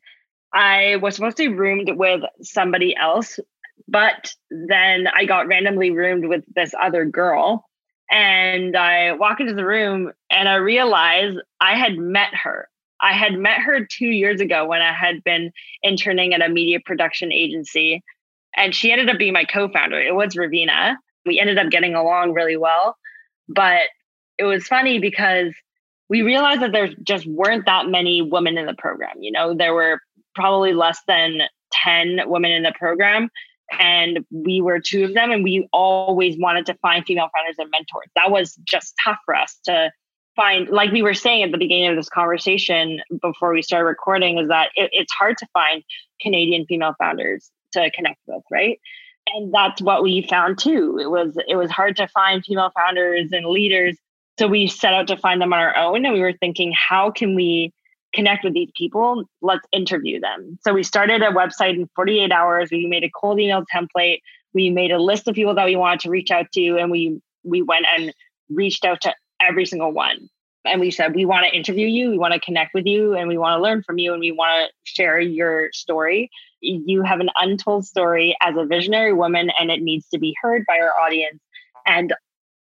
I 0.54 0.98
was 0.98 1.16
supposed 1.16 1.38
to 1.38 1.50
be 1.50 1.56
roomed 1.56 1.90
with 1.96 2.22
somebody 2.42 2.96
else, 2.96 3.40
but 3.88 4.34
then 4.50 5.08
I 5.08 5.26
got 5.26 5.48
randomly 5.48 5.92
roomed 5.92 6.26
with 6.26 6.44
this 6.54 6.74
other 6.80 7.06
girl. 7.06 7.66
And 8.12 8.76
I 8.76 9.14
walk 9.14 9.40
into 9.40 9.54
the 9.54 9.66
room 9.66 10.12
and 10.32 10.50
I 10.50 10.56
realize 10.56 11.36
I 11.62 11.78
had 11.78 11.98
met 11.98 12.34
her. 12.34 12.68
I 13.02 13.14
had 13.14 13.34
met 13.34 13.60
her 13.60 13.86
two 13.86 14.08
years 14.08 14.42
ago 14.42 14.66
when 14.66 14.82
I 14.82 14.94
had 14.94 15.24
been 15.24 15.52
interning 15.84 16.34
at 16.34 16.42
a 16.42 16.50
media 16.50 16.80
production 16.84 17.32
agency. 17.32 18.04
And 18.58 18.74
she 18.74 18.92
ended 18.92 19.10
up 19.10 19.20
being 19.20 19.34
my 19.34 19.46
co 19.46 19.70
founder. 19.70 20.02
It 20.02 20.16
was 20.16 20.36
Ravina. 20.36 20.96
We 21.26 21.40
ended 21.40 21.60
up 21.60 21.70
getting 21.70 21.94
along 21.94 22.34
really 22.34 22.58
well. 22.58 22.98
But 23.48 23.82
it 24.40 24.46
was 24.46 24.66
funny 24.66 25.00
because 25.00 25.54
we 26.10 26.24
realized 26.24 26.62
that 26.62 26.72
there 26.72 26.90
just 27.04 27.28
weren't 27.28 27.66
that 27.66 27.88
many 27.88 28.22
women 28.22 28.58
in 28.58 28.66
the 28.66 28.74
program. 28.74 29.22
You 29.22 29.32
know, 29.32 29.54
there 29.54 29.74
were 29.74 30.00
probably 30.34 30.74
less 30.74 31.00
than 31.08 31.42
10 31.72 32.22
women 32.26 32.52
in 32.52 32.64
the 32.64 32.74
program 32.80 33.30
and 33.78 34.26
we 34.32 34.62
were 34.62 34.80
two 34.80 35.04
of 35.04 35.14
them 35.14 35.30
and 35.30 35.44
we 35.44 35.68
always 35.72 36.38
wanted 36.40 36.66
to 36.66 36.74
find 36.76 37.06
female 37.06 37.30
founders 37.36 37.58
and 37.60 37.70
mentors. 37.70 38.10
That 38.16 38.32
was 38.32 38.56
just 38.64 38.96
tough 39.04 39.20
for 39.26 39.36
us 39.36 39.60
to 39.66 39.92
find 40.36 40.70
like 40.70 40.92
we 40.92 41.02
were 41.02 41.14
saying 41.14 41.44
at 41.44 41.52
the 41.52 41.58
beginning 41.58 41.90
of 41.90 41.96
this 41.96 42.10
conversation 42.10 43.02
before 43.22 43.54
we 43.54 43.62
started 43.62 43.86
recording 43.86 44.40
is 44.40 44.48
that 44.48 44.70
it, 44.76 44.90
it's 44.94 45.12
hard 45.12 45.38
to 45.38 45.46
find 45.54 45.84
canadian 46.22 46.66
female 46.66 46.96
founders 46.98 47.52
to 47.74 47.92
connect 47.92 48.20
with 48.26 48.42
right? 48.50 48.80
And 49.36 49.54
that's 49.54 49.82
what 49.82 50.02
we 50.02 50.26
found 50.28 50.58
too. 50.58 50.98
It 51.00 51.12
was 51.12 51.38
it 51.48 51.56
was 51.56 51.70
hard 51.70 51.98
to 51.98 52.08
find 52.08 52.44
female 52.44 52.72
founders 52.76 53.32
and 53.32 53.46
leaders 53.46 53.98
so 54.40 54.48
we 54.48 54.68
set 54.68 54.94
out 54.94 55.08
to 55.08 55.18
find 55.18 55.42
them 55.42 55.52
on 55.52 55.60
our 55.60 55.76
own 55.76 56.06
and 56.06 56.14
we 56.14 56.22
were 56.22 56.32
thinking 56.32 56.74
how 56.74 57.12
can 57.12 57.36
we 57.36 57.74
connect 58.14 58.46
with 58.46 58.54
these 58.54 58.70
people, 58.74 59.26
let's 59.42 59.68
interview 59.74 60.18
them. 60.20 60.58
So 60.64 60.74
we 60.74 60.82
started 60.82 61.22
a 61.22 61.32
website 61.32 61.76
in 61.76 61.90
48 61.94 62.32
hours. 62.32 62.70
We 62.72 62.88
made 62.88 63.04
a 63.04 63.10
cold 63.10 63.38
email 63.38 63.66
template. 63.74 64.22
We 64.54 64.70
made 64.70 64.92
a 64.92 64.98
list 64.98 65.28
of 65.28 65.36
people 65.36 65.54
that 65.56 65.66
we 65.66 65.76
wanted 65.76 66.00
to 66.02 66.10
reach 66.10 66.32
out 66.32 66.52
to, 66.54 66.78
and 66.78 66.90
we 66.90 67.22
we 67.44 67.62
went 67.62 67.86
and 67.98 68.14
reached 68.50 68.86
out 68.86 69.02
to 69.02 69.14
every 69.42 69.66
single 69.66 69.92
one. 69.92 70.30
And 70.66 70.80
we 70.80 70.90
said, 70.90 71.16
we 71.16 71.26
want 71.26 71.46
to 71.46 71.56
interview 71.56 71.88
you, 71.88 72.10
we 72.10 72.18
want 72.18 72.34
to 72.34 72.40
connect 72.40 72.74
with 72.74 72.86
you, 72.86 73.16
and 73.16 73.28
we 73.28 73.38
want 73.38 73.58
to 73.58 73.62
learn 73.62 73.84
from 73.84 73.98
you, 73.98 74.14
and 74.14 74.22
we 74.22 74.32
want 74.32 74.70
to 74.70 74.74
share 74.84 75.20
your 75.20 75.70
story. 75.74 76.30
You 76.62 77.04
have 77.04 77.20
an 77.20 77.30
untold 77.36 77.86
story 77.86 78.36
as 78.42 78.56
a 78.58 78.66
visionary 78.66 79.14
woman, 79.14 79.52
and 79.60 79.70
it 79.70 79.82
needs 79.82 80.08
to 80.10 80.18
be 80.18 80.34
heard 80.42 80.66
by 80.66 80.80
our 80.80 80.98
audience. 81.00 81.40
And 81.86 82.14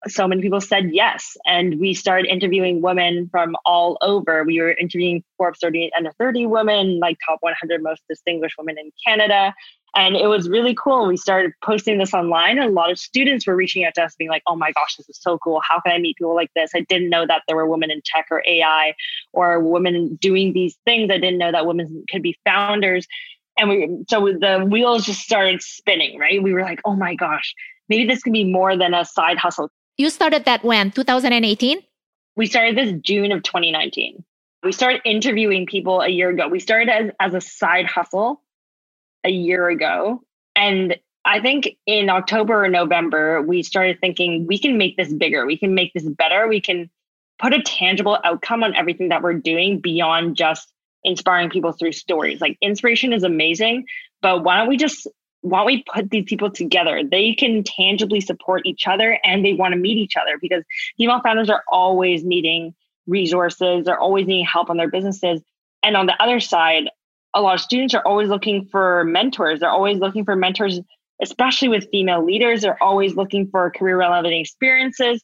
so 0.09 0.27
many 0.27 0.41
people 0.41 0.61
said 0.61 0.91
yes. 0.93 1.37
And 1.47 1.79
we 1.79 1.95
started 1.95 2.27
interviewing 2.27 2.81
women 2.81 3.29
from 3.31 3.57
all 3.65 3.99
over. 4.01 4.45
We 4.45 4.61
were 4.61 4.73
interviewing 4.73 5.23
Forbes 5.37 5.59
30 5.61 5.91
under 5.97 6.13
30 6.13 6.47
women, 6.47 6.99
like 7.01 7.19
top 7.27 7.39
100 7.41 7.83
most 7.83 8.03
distinguished 8.09 8.57
women 8.59 8.77
in 8.79 8.91
Canada. 9.07 9.55
And 9.95 10.17
it 10.17 10.29
was 10.29 10.49
really 10.49 10.75
cool. 10.75 11.09
We 11.09 11.17
started 11.17 11.53
posting 11.65 11.99
this 11.99 12.15
online, 12.15 12.59
and 12.59 12.69
a 12.69 12.73
lot 12.73 12.93
of 12.93 12.99
students 12.99 13.47
were 13.47 13.57
reaching 13.57 13.85
out 13.85 13.95
to 13.97 14.05
us, 14.05 14.15
being 14.15 14.31
like, 14.31 14.45
oh 14.47 14.55
my 14.55 14.71
gosh, 14.71 14.97
this 14.97 15.09
is 15.09 15.19
so 15.21 15.37
cool. 15.39 15.61
How 15.69 15.81
can 15.81 15.93
I 15.93 15.99
meet 15.99 16.17
people 16.17 16.35
like 16.35 16.51
this? 16.55 16.71
I 16.75 16.81
didn't 16.89 17.11
know 17.11 17.27
that 17.27 17.43
there 17.49 17.57
were 17.57 17.67
women 17.67 17.91
in 17.91 18.01
tech 18.05 18.27
or 18.31 18.43
AI 18.47 18.95
or 19.33 19.59
women 19.59 20.17
doing 20.21 20.53
these 20.53 20.79
things. 20.85 21.11
I 21.11 21.19
didn't 21.19 21.39
know 21.39 21.51
that 21.51 21.67
women 21.67 22.05
could 22.09 22.23
be 22.23 22.39
founders. 22.45 23.07
And 23.59 23.69
we, 23.69 24.05
so 24.09 24.21
the 24.21 24.65
wheels 24.65 25.05
just 25.05 25.21
started 25.23 25.61
spinning, 25.61 26.19
right? 26.19 26.41
We 26.41 26.53
were 26.53 26.63
like, 26.63 26.81
oh 26.85 26.95
my 26.95 27.17
gosh, 27.17 27.53
maybe 27.89 28.07
this 28.07 28.23
could 28.23 28.33
be 28.33 28.45
more 28.45 28.77
than 28.77 28.95
a 28.95 29.05
side 29.05 29.39
hustle. 29.39 29.71
You 30.01 30.09
started 30.09 30.47
that 30.47 30.65
when? 30.65 30.93
2018? 30.93 31.79
We 32.35 32.47
started 32.47 32.75
this 32.75 32.91
June 33.03 33.33
of 33.33 33.43
2019. 33.43 34.25
We 34.63 34.73
started 34.73 35.03
interviewing 35.05 35.67
people 35.67 36.01
a 36.01 36.09
year 36.09 36.31
ago. 36.31 36.49
We 36.49 36.59
started 36.59 36.89
as, 36.89 37.11
as 37.21 37.35
a 37.35 37.41
side 37.43 37.85
hustle 37.85 38.41
a 39.25 39.29
year 39.29 39.69
ago. 39.69 40.23
And 40.57 40.97
I 41.27 41.41
think 41.41 41.77
in 41.85 42.09
October 42.09 42.65
or 42.65 42.69
November, 42.71 43.43
we 43.43 43.63
started 43.63 44.01
thinking 44.01 44.47
we 44.47 44.59
can 44.59 44.79
make 44.79 44.97
this 44.97 45.13
bigger. 45.13 45.45
We 45.45 45.59
can 45.59 45.75
make 45.75 45.93
this 45.93 46.05
better. 46.05 46.49
We 46.49 46.63
can 46.63 46.89
put 47.39 47.53
a 47.53 47.61
tangible 47.61 48.19
outcome 48.25 48.65
on 48.65 48.75
everything 48.75 49.11
that 49.11 49.21
we're 49.21 49.35
doing 49.35 49.81
beyond 49.81 50.35
just 50.35 50.73
inspiring 51.05 51.51
people 51.51 51.73
through 51.73 51.93
stories. 51.93 52.41
Like 52.41 52.57
inspiration 52.63 53.13
is 53.13 53.23
amazing, 53.23 53.85
but 54.23 54.45
why 54.45 54.57
don't 54.57 54.69
we 54.69 54.79
just 54.79 55.07
why 55.43 55.59
don't 55.59 55.67
we 55.67 55.85
put 55.93 56.11
these 56.11 56.25
people 56.25 56.51
together? 56.51 57.03
They 57.03 57.35
can 57.35 57.63
tangibly 57.63 58.21
support 58.21 58.63
each 58.67 58.87
other 58.87 59.19
and 59.25 59.45
they 59.45 59.55
want 59.55 59.73
to 59.73 59.79
meet 59.79 59.97
each 59.97 60.17
other 60.17 60.39
because 60.41 60.65
female 60.97 61.21
founders 61.23 61.49
are 61.49 61.63
always 61.69 62.25
needing 62.25 62.75
resources, 63.07 63.87
they're 63.87 63.99
always 63.99 64.27
needing 64.27 64.45
help 64.45 64.71
on 64.71 64.77
their 64.77 64.91
businesses. 64.91 65.41
And 65.83 65.97
on 65.97 66.07
the 66.07 66.23
other 66.23 66.41
side, 66.41 66.91
a 67.35 67.41
lot 67.41 67.55
of 67.55 67.61
students 67.61 67.95
are 67.95 68.07
always 68.07 68.29
looking 68.29 68.67
for 68.67 69.05
mentors. 69.05 69.61
They're 69.61 69.71
always 69.71 69.99
looking 69.99 70.25
for 70.25 70.37
mentors, 70.37 70.81
especially 71.23 71.69
with 71.69 71.89
female 71.91 72.25
leaders. 72.25 72.61
They're 72.61 72.83
always 72.83 73.15
looking 73.15 73.49
for 73.49 73.71
career 73.71 73.97
relevant 73.97 74.35
experiences. 74.35 75.23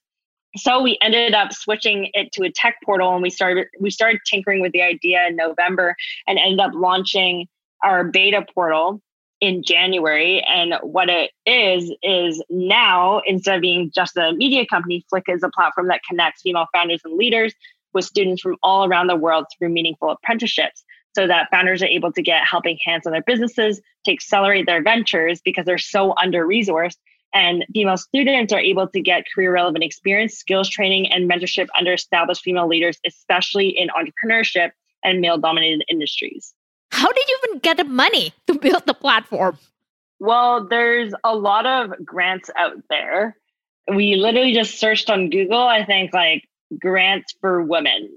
So 0.56 0.82
we 0.82 0.98
ended 1.02 1.34
up 1.34 1.52
switching 1.52 2.08
it 2.14 2.32
to 2.32 2.44
a 2.44 2.50
tech 2.50 2.76
portal 2.84 3.12
and 3.12 3.22
we 3.22 3.28
started 3.28 3.66
we 3.78 3.90
started 3.90 4.20
tinkering 4.26 4.62
with 4.62 4.72
the 4.72 4.80
idea 4.80 5.26
in 5.28 5.36
November 5.36 5.94
and 6.26 6.38
ended 6.38 6.60
up 6.60 6.72
launching 6.74 7.46
our 7.82 8.04
beta 8.04 8.44
portal 8.54 9.02
in 9.46 9.62
January. 9.62 10.42
And 10.42 10.74
what 10.82 11.08
it 11.08 11.30
is, 11.46 11.94
is 12.02 12.42
now 12.50 13.20
instead 13.24 13.54
of 13.54 13.62
being 13.62 13.92
just 13.94 14.16
a 14.16 14.32
media 14.32 14.66
company, 14.66 15.06
Flik 15.12 15.22
is 15.28 15.44
a 15.44 15.50
platform 15.50 15.86
that 15.86 16.00
connects 16.08 16.42
female 16.42 16.66
founders 16.74 17.00
and 17.04 17.16
leaders 17.16 17.54
with 17.94 18.04
students 18.04 18.42
from 18.42 18.56
all 18.62 18.84
around 18.84 19.06
the 19.06 19.14
world 19.14 19.46
through 19.56 19.68
meaningful 19.68 20.10
apprenticeships 20.10 20.84
so 21.14 21.28
that 21.28 21.48
founders 21.50 21.80
are 21.80 21.86
able 21.86 22.12
to 22.12 22.22
get 22.22 22.42
helping 22.44 22.76
hands 22.84 23.06
on 23.06 23.12
their 23.12 23.22
businesses 23.22 23.80
to 24.04 24.12
accelerate 24.12 24.66
their 24.66 24.82
ventures 24.82 25.40
because 25.44 25.64
they're 25.64 25.78
so 25.78 26.12
under 26.20 26.44
resourced. 26.44 26.96
And 27.32 27.64
female 27.72 27.96
students 27.96 28.52
are 28.52 28.60
able 28.60 28.88
to 28.88 29.00
get 29.00 29.24
career 29.32 29.52
relevant 29.52 29.84
experience, 29.84 30.34
skills 30.34 30.68
training, 30.68 31.12
and 31.12 31.30
mentorship 31.30 31.68
under 31.78 31.92
established 31.92 32.42
female 32.42 32.66
leaders, 32.66 32.98
especially 33.06 33.68
in 33.68 33.90
entrepreneurship 33.90 34.70
and 35.04 35.20
male 35.20 35.38
dominated 35.38 35.84
industries. 35.88 36.52
How 36.96 37.12
did 37.12 37.28
you 37.28 37.38
even 37.44 37.58
get 37.58 37.76
the 37.76 37.84
money 37.84 38.32
to 38.46 38.54
build 38.58 38.86
the 38.86 38.94
platform? 38.94 39.58
Well, 40.18 40.66
there's 40.66 41.12
a 41.24 41.36
lot 41.36 41.66
of 41.66 41.92
grants 42.02 42.48
out 42.56 42.78
there. 42.88 43.36
We 43.94 44.16
literally 44.16 44.54
just 44.54 44.80
searched 44.80 45.10
on 45.10 45.28
Google, 45.28 45.60
I 45.60 45.84
think 45.84 46.14
like 46.14 46.48
grants 46.80 47.34
for 47.42 47.60
women. 47.60 48.16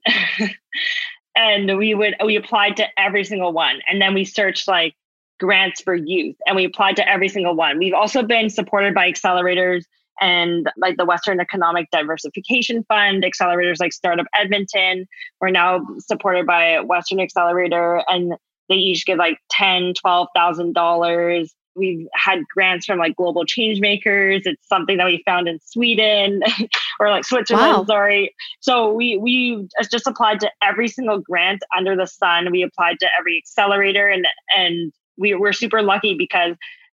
and 1.36 1.78
we 1.78 1.94
would 1.94 2.16
we 2.24 2.38
applied 2.38 2.78
to 2.78 2.86
every 2.98 3.26
single 3.26 3.52
one. 3.52 3.82
And 3.86 4.02
then 4.02 4.14
we 4.14 4.24
searched 4.24 4.66
like 4.66 4.96
grants 5.42 5.82
for 5.82 5.94
youth 5.94 6.38
and 6.48 6.56
we 6.56 6.64
applied 6.64 6.96
to 6.96 7.08
every 7.08 7.28
single 7.28 7.56
one. 7.56 7.80
We've 7.80 7.94
also 7.94 8.24
been 8.24 8.50
supported 8.50 8.94
by 8.94 9.12
accelerators 9.12 9.84
and 10.22 10.70
like 10.78 10.96
the 10.96 11.06
Western 11.06 11.42
Economic 11.42 11.92
Diversification 11.92 12.86
Fund, 12.86 13.26
accelerators 13.26 13.82
like 13.82 13.92
Startup 13.92 14.26
Edmonton. 14.40 15.06
We're 15.42 15.50
now 15.50 15.86
supported 15.98 16.46
by 16.46 16.80
Western 16.80 17.20
Accelerator 17.20 18.04
and 18.08 18.36
they 18.70 18.76
each 18.76 19.06
give 19.06 19.18
like 19.18 19.38
ten, 19.50 19.94
twelve 19.94 20.28
thousand 20.36 20.74
dollars. 20.74 21.54
We've 21.76 22.08
had 22.14 22.44
grants 22.54 22.86
from 22.86 23.00
like 23.00 23.16
global 23.16 23.46
change 23.46 23.80
makers. 23.80 24.44
It's 24.46 24.68
something 24.68 24.98
that 24.98 25.06
we 25.06 25.24
found 25.26 25.48
in 25.48 25.60
Sweden 25.64 26.42
or 27.00 27.10
like 27.10 27.24
Switzerland. 27.24 27.78
Wow. 27.78 27.86
Sorry. 27.86 28.34
So 28.60 28.94
we 28.94 29.18
we 29.18 29.68
uh, 29.80 29.86
just 29.90 30.08
applied 30.08 30.40
to 30.42 30.52
every 30.62 30.88
single 30.88 31.20
grant 31.20 31.64
under 31.76 31.96
the 31.96 32.06
sun. 32.06 32.52
We 32.52 32.64
applied 32.64 33.00
to 33.00 33.08
every 33.18 33.38
accelerator 33.38 34.08
and 34.08 34.26
and 34.56 34.92
we 35.18 35.34
were 35.36 35.54
super 35.54 35.82
lucky 35.82 36.16
because 36.18 36.56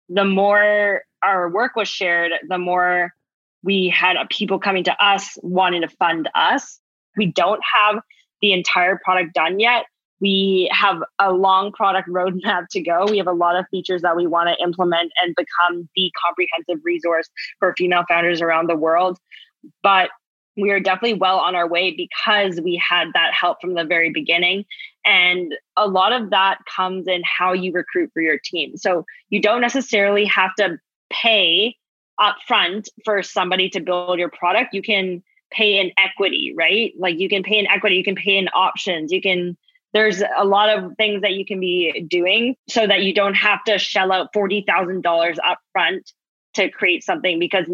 the 0.09 0.25
more 0.25 1.03
our 1.23 1.49
work 1.51 1.77
was 1.77 1.89
shared, 1.89 2.33
the 2.49 2.59
more 2.59 3.13
we 3.63 3.89
had 3.89 4.17
uh, 4.17 4.25
people 4.31 4.59
coming 4.59 4.85
to 4.85 5.05
us 5.05 5.37
wanting 5.43 5.83
to 5.83 5.89
fund 5.89 6.29
us. 6.35 6.81
We 7.17 7.27
don't 7.27 7.61
have 7.75 8.03
the 8.41 8.53
entire 8.53 8.99
product 9.05 9.35
done 9.35 9.61
yet, 9.61 9.85
we 10.21 10.71
have 10.73 11.03
a 11.19 11.33
long 11.33 11.73
product 11.73 12.09
roadmap 12.09 12.69
to 12.71 12.81
go. 12.81 13.07
We 13.09 13.19
have 13.19 13.27
a 13.27 13.33
lot 13.33 13.57
of 13.57 13.67
features 13.71 14.03
that 14.03 14.17
we 14.17 14.27
want 14.27 14.49
to 14.49 14.63
implement 14.63 15.13
and 15.23 15.35
become 15.35 15.89
the 15.97 16.13
comprehensive 16.25 16.85
resource 16.85 17.29
for 17.59 17.75
female 17.77 18.05
founders 18.09 18.41
around 18.41 18.69
the 18.69 18.77
world. 18.77 19.19
But 19.83 20.11
we 20.57 20.71
are 20.71 20.81
definitely 20.81 21.15
well 21.15 21.39
on 21.39 21.55
our 21.55 21.69
way 21.69 21.95
because 21.97 22.61
we 22.61 22.77
had 22.77 23.09
that 23.15 23.33
help 23.33 23.61
from 23.61 23.75
the 23.75 23.85
very 23.85 24.11
beginning. 24.11 24.65
And 25.05 25.55
a 25.77 25.89
lot 25.89 26.13
of 26.13 26.31
that 26.31 26.59
comes 26.75 27.07
in 27.09 27.23
how 27.25 27.53
you 27.53 27.73
recruit 27.73 28.11
for 28.13 28.21
your 28.21 28.39
team. 28.45 28.77
So 28.77 29.05
you 29.31 29.41
don't 29.41 29.61
necessarily 29.61 30.25
have 30.27 30.55
to 30.57 30.79
pay 31.11 31.77
upfront 32.21 32.89
for 33.05 33.23
somebody 33.23 33.71
to 33.71 33.81
build 33.81 34.19
your 34.19 34.29
product. 34.29 34.75
You 34.75 34.83
can 34.83 35.23
pay 35.51 35.79
in 35.79 35.91
equity, 35.97 36.53
right? 36.57 36.93
Like 36.99 37.19
you 37.19 37.29
can 37.29 37.43
pay 37.43 37.59
in 37.59 37.67
equity, 37.67 37.97
you 37.97 38.05
can 38.05 38.15
pay 38.15 38.37
in 38.37 38.49
options, 38.49 39.11
you 39.11 39.21
can 39.21 39.57
there's 39.93 40.23
a 40.37 40.45
lot 40.45 40.77
of 40.77 40.93
things 40.97 41.23
that 41.23 41.33
you 41.33 41.45
can 41.45 41.59
be 41.61 42.07
doing 42.09 42.55
so 42.69 42.87
that 42.87 43.03
you 43.03 43.13
don't 43.13 43.35
have 43.35 43.63
to 43.65 43.79
shell 43.79 44.13
out 44.13 44.33
$40,000 44.33 45.37
up 45.45 45.59
front 45.73 46.13
to 46.55 46.69
create 46.71 47.05
something 47.05 47.39
because 47.39 47.67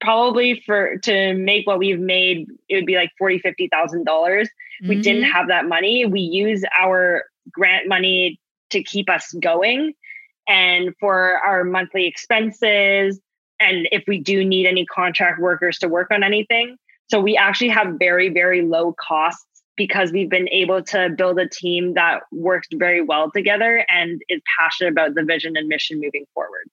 probably 0.00 0.62
for 0.66 0.98
to 0.98 1.34
make 1.34 1.66
what 1.66 1.78
we've 1.78 2.00
made 2.00 2.46
it 2.68 2.74
would 2.76 2.86
be 2.86 2.96
like 2.96 3.10
40 3.18 3.38
50 3.38 3.68
thousand 3.68 4.04
dollars. 4.04 4.48
We 4.86 5.00
didn't 5.00 5.22
Mhm. 5.24 5.32
have 5.32 5.48
that 5.48 5.66
money. 5.66 6.04
We 6.04 6.20
use 6.20 6.62
our 6.78 7.24
grant 7.50 7.88
money 7.88 8.38
to 8.70 8.82
keep 8.82 9.08
us 9.08 9.32
going 9.32 9.94
and 10.48 10.94
for 11.00 11.38
our 11.38 11.64
monthly 11.64 12.06
expenses 12.06 13.20
and 13.60 13.88
if 13.92 14.04
we 14.06 14.18
do 14.20 14.44
need 14.44 14.66
any 14.66 14.84
contract 14.84 15.40
workers 15.40 15.78
to 15.78 15.88
work 15.88 16.10
on 16.10 16.22
anything. 16.22 16.76
So 17.08 17.20
we 17.20 17.36
actually 17.36 17.68
have 17.70 17.94
very 17.98 18.28
very 18.28 18.62
low 18.62 18.94
costs 19.00 19.53
because 19.76 20.12
we've 20.12 20.30
been 20.30 20.48
able 20.50 20.82
to 20.82 21.10
build 21.16 21.38
a 21.38 21.48
team 21.48 21.94
that 21.94 22.22
works 22.32 22.68
very 22.74 23.02
well 23.02 23.30
together 23.30 23.84
and 23.88 24.22
is 24.28 24.40
passionate 24.58 24.90
about 24.90 25.14
the 25.14 25.24
vision 25.24 25.56
and 25.56 25.68
mission 25.68 26.00
moving 26.00 26.26
forward 26.34 26.68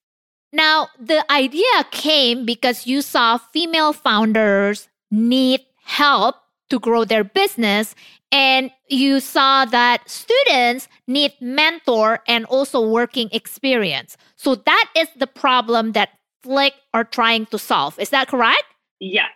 Now, 0.53 0.89
the 0.99 1.25
idea 1.31 1.85
came 1.91 2.45
because 2.45 2.85
you 2.85 3.01
saw 3.01 3.37
female 3.37 3.93
founders 3.93 4.89
need 5.09 5.61
help 5.83 6.35
to 6.69 6.79
grow 6.79 7.03
their 7.05 7.23
business, 7.23 7.95
and 8.31 8.71
you 8.87 9.19
saw 9.19 9.65
that 9.65 10.09
students 10.09 10.87
need 11.07 11.33
mentor 11.41 12.19
and 12.27 12.45
also 12.45 12.79
working 12.79 13.29
experience. 13.31 14.17
So 14.37 14.55
that 14.55 14.89
is 14.95 15.09
the 15.17 15.27
problem 15.27 15.91
that 15.93 16.09
Flik 16.43 16.71
are 16.93 17.03
trying 17.03 17.45
to 17.47 17.59
solve. 17.59 17.99
Is 17.99 18.09
that 18.09 18.27
correct? 18.27 18.63
yeah 18.99 19.27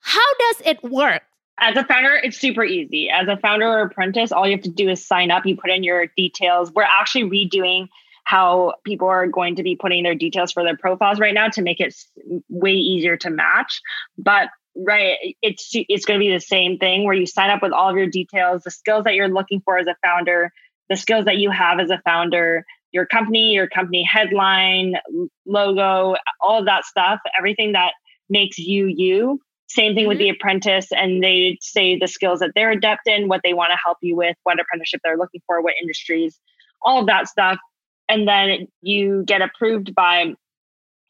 How 0.00 0.34
does 0.38 0.62
it 0.64 0.82
work? 0.84 1.22
As 1.62 1.76
a 1.76 1.84
founder, 1.84 2.16
it's 2.16 2.38
super 2.38 2.64
easy. 2.64 3.08
As 3.08 3.28
a 3.28 3.36
founder 3.36 3.68
or 3.68 3.82
apprentice, 3.82 4.32
all 4.32 4.48
you 4.48 4.56
have 4.56 4.64
to 4.64 4.68
do 4.68 4.88
is 4.88 5.06
sign 5.06 5.30
up. 5.30 5.46
You 5.46 5.56
put 5.56 5.70
in 5.70 5.84
your 5.84 6.08
details. 6.16 6.72
We're 6.72 6.82
actually 6.82 7.30
redoing 7.30 7.86
how 8.24 8.74
people 8.84 9.06
are 9.06 9.28
going 9.28 9.54
to 9.54 9.62
be 9.62 9.76
putting 9.76 10.02
their 10.02 10.16
details 10.16 10.50
for 10.50 10.64
their 10.64 10.76
profiles 10.76 11.20
right 11.20 11.32
now 11.32 11.48
to 11.50 11.62
make 11.62 11.78
it 11.78 11.94
way 12.48 12.72
easier 12.72 13.16
to 13.18 13.30
match. 13.30 13.80
But 14.18 14.48
right, 14.74 15.16
it's 15.40 15.70
it's 15.72 16.04
going 16.04 16.18
to 16.18 16.24
be 16.24 16.32
the 16.32 16.40
same 16.40 16.78
thing 16.78 17.04
where 17.04 17.14
you 17.14 17.26
sign 17.26 17.50
up 17.50 17.62
with 17.62 17.72
all 17.72 17.90
of 17.90 17.96
your 17.96 18.08
details, 18.08 18.64
the 18.64 18.72
skills 18.72 19.04
that 19.04 19.14
you're 19.14 19.28
looking 19.28 19.60
for 19.60 19.78
as 19.78 19.86
a 19.86 19.94
founder, 20.04 20.50
the 20.90 20.96
skills 20.96 21.26
that 21.26 21.36
you 21.36 21.52
have 21.52 21.78
as 21.78 21.90
a 21.90 22.02
founder, 22.04 22.64
your 22.90 23.06
company, 23.06 23.52
your 23.52 23.68
company 23.68 24.02
headline, 24.02 24.96
logo, 25.46 26.16
all 26.40 26.58
of 26.58 26.64
that 26.64 26.84
stuff, 26.84 27.20
everything 27.38 27.72
that 27.72 27.92
makes 28.28 28.58
you 28.58 28.86
you 28.86 29.40
same 29.72 29.94
thing 29.94 30.06
with 30.06 30.18
mm-hmm. 30.18 30.24
the 30.24 30.28
apprentice, 30.30 30.88
and 30.92 31.22
they 31.22 31.58
say 31.60 31.98
the 31.98 32.06
skills 32.06 32.40
that 32.40 32.52
they're 32.54 32.70
adept 32.70 33.06
in, 33.06 33.28
what 33.28 33.40
they 33.42 33.54
want 33.54 33.70
to 33.70 33.78
help 33.82 33.98
you 34.02 34.16
with, 34.16 34.36
what 34.42 34.60
apprenticeship 34.60 35.00
they're 35.02 35.16
looking 35.16 35.40
for, 35.46 35.62
what 35.62 35.74
industries, 35.80 36.38
all 36.82 37.00
of 37.00 37.06
that 37.06 37.28
stuff. 37.28 37.58
And 38.08 38.28
then 38.28 38.68
you 38.82 39.24
get 39.26 39.40
approved 39.40 39.94
by 39.94 40.34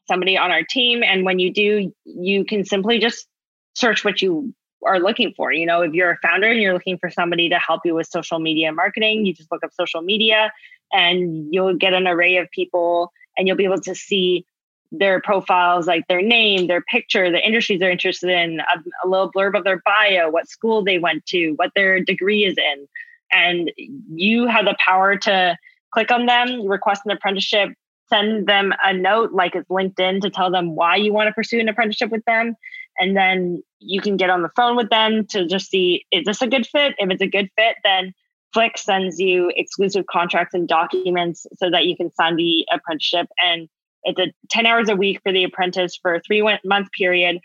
somebody 0.07 0.37
on 0.37 0.51
our 0.51 0.63
team. 0.63 1.03
And 1.03 1.25
when 1.25 1.39
you 1.39 1.51
do, 1.51 1.91
you 2.05 2.45
can 2.45 2.63
simply 2.65 2.99
just 2.99 3.27
search 3.75 4.05
what 4.05 4.21
you 4.21 4.53
are 4.85 4.99
looking 4.99 5.33
for. 5.35 5.51
You 5.51 5.65
know, 5.65 5.81
if 5.81 5.93
you're 5.93 6.11
a 6.11 6.17
founder 6.17 6.47
and 6.47 6.61
you're 6.61 6.73
looking 6.73 6.97
for 6.97 7.09
somebody 7.09 7.49
to 7.49 7.59
help 7.59 7.81
you 7.85 7.95
with 7.95 8.07
social 8.07 8.39
media 8.39 8.71
marketing, 8.71 9.25
you 9.25 9.33
just 9.33 9.51
look 9.51 9.63
up 9.63 9.71
social 9.73 10.01
media 10.01 10.51
and 10.91 11.53
you'll 11.53 11.75
get 11.75 11.93
an 11.93 12.07
array 12.07 12.37
of 12.37 12.49
people 12.51 13.11
and 13.37 13.47
you'll 13.47 13.57
be 13.57 13.65
able 13.65 13.81
to 13.81 13.95
see 13.95 14.45
their 14.93 15.19
profiles, 15.19 15.87
like 15.87 16.07
their 16.07 16.21
name, 16.21 16.67
their 16.67 16.81
picture, 16.81 17.31
the 17.31 17.45
industries 17.45 17.79
they're 17.79 17.89
interested 17.89 18.29
in, 18.29 18.59
a, 18.59 19.05
a 19.05 19.07
little 19.07 19.31
blurb 19.31 19.57
of 19.57 19.63
their 19.63 19.81
bio, 19.85 20.29
what 20.29 20.47
school 20.47 20.83
they 20.83 20.99
went 20.99 21.25
to, 21.25 21.53
what 21.55 21.71
their 21.75 21.99
degree 21.99 22.45
is 22.45 22.55
in. 22.57 22.87
And 23.31 23.71
you 23.77 24.45
have 24.47 24.65
the 24.65 24.77
power 24.85 25.17
to 25.17 25.57
click 25.91 26.11
on 26.11 26.27
them, 26.27 26.67
request 26.67 27.01
an 27.05 27.11
apprenticeship, 27.11 27.69
send 28.07 28.45
them 28.45 28.71
a 28.83 28.93
note 28.93 29.31
like 29.33 29.55
it's 29.55 29.67
LinkedIn 29.69 30.21
to 30.21 30.29
tell 30.29 30.51
them 30.51 30.75
why 30.75 30.95
you 30.95 31.11
want 31.11 31.27
to 31.27 31.33
pursue 31.33 31.59
an 31.59 31.69
apprenticeship 31.69 32.11
with 32.11 32.23
them. 32.25 32.55
And 32.99 33.17
then 33.17 33.63
you 33.79 33.99
can 33.99 34.17
get 34.17 34.29
on 34.29 34.43
the 34.43 34.51
phone 34.55 34.75
with 34.75 34.91
them 34.91 35.25
to 35.31 35.47
just 35.47 35.71
see 35.71 36.05
is 36.11 36.25
this 36.25 36.43
a 36.43 36.47
good 36.47 36.67
fit? 36.67 36.93
If 36.99 37.09
it's 37.09 37.21
a 37.23 37.27
good 37.27 37.49
fit, 37.57 37.77
then 37.83 38.13
Flik 38.55 38.77
sends 38.77 39.19
you 39.19 39.51
exclusive 39.55 40.05
contracts 40.05 40.53
and 40.53 40.67
documents 40.67 41.47
so 41.55 41.71
that 41.71 41.85
you 41.85 41.97
can 41.97 42.13
sign 42.13 42.35
the 42.35 42.67
apprenticeship. 42.71 43.27
And 43.43 43.67
it's 44.03 44.19
a 44.19 44.33
10 44.49 44.65
hours 44.65 44.89
a 44.89 44.95
week 44.95 45.19
for 45.23 45.31
the 45.31 45.43
apprentice 45.43 45.97
for 46.01 46.15
a 46.15 46.21
three 46.21 46.41
month 46.63 46.91
period. 46.91 47.39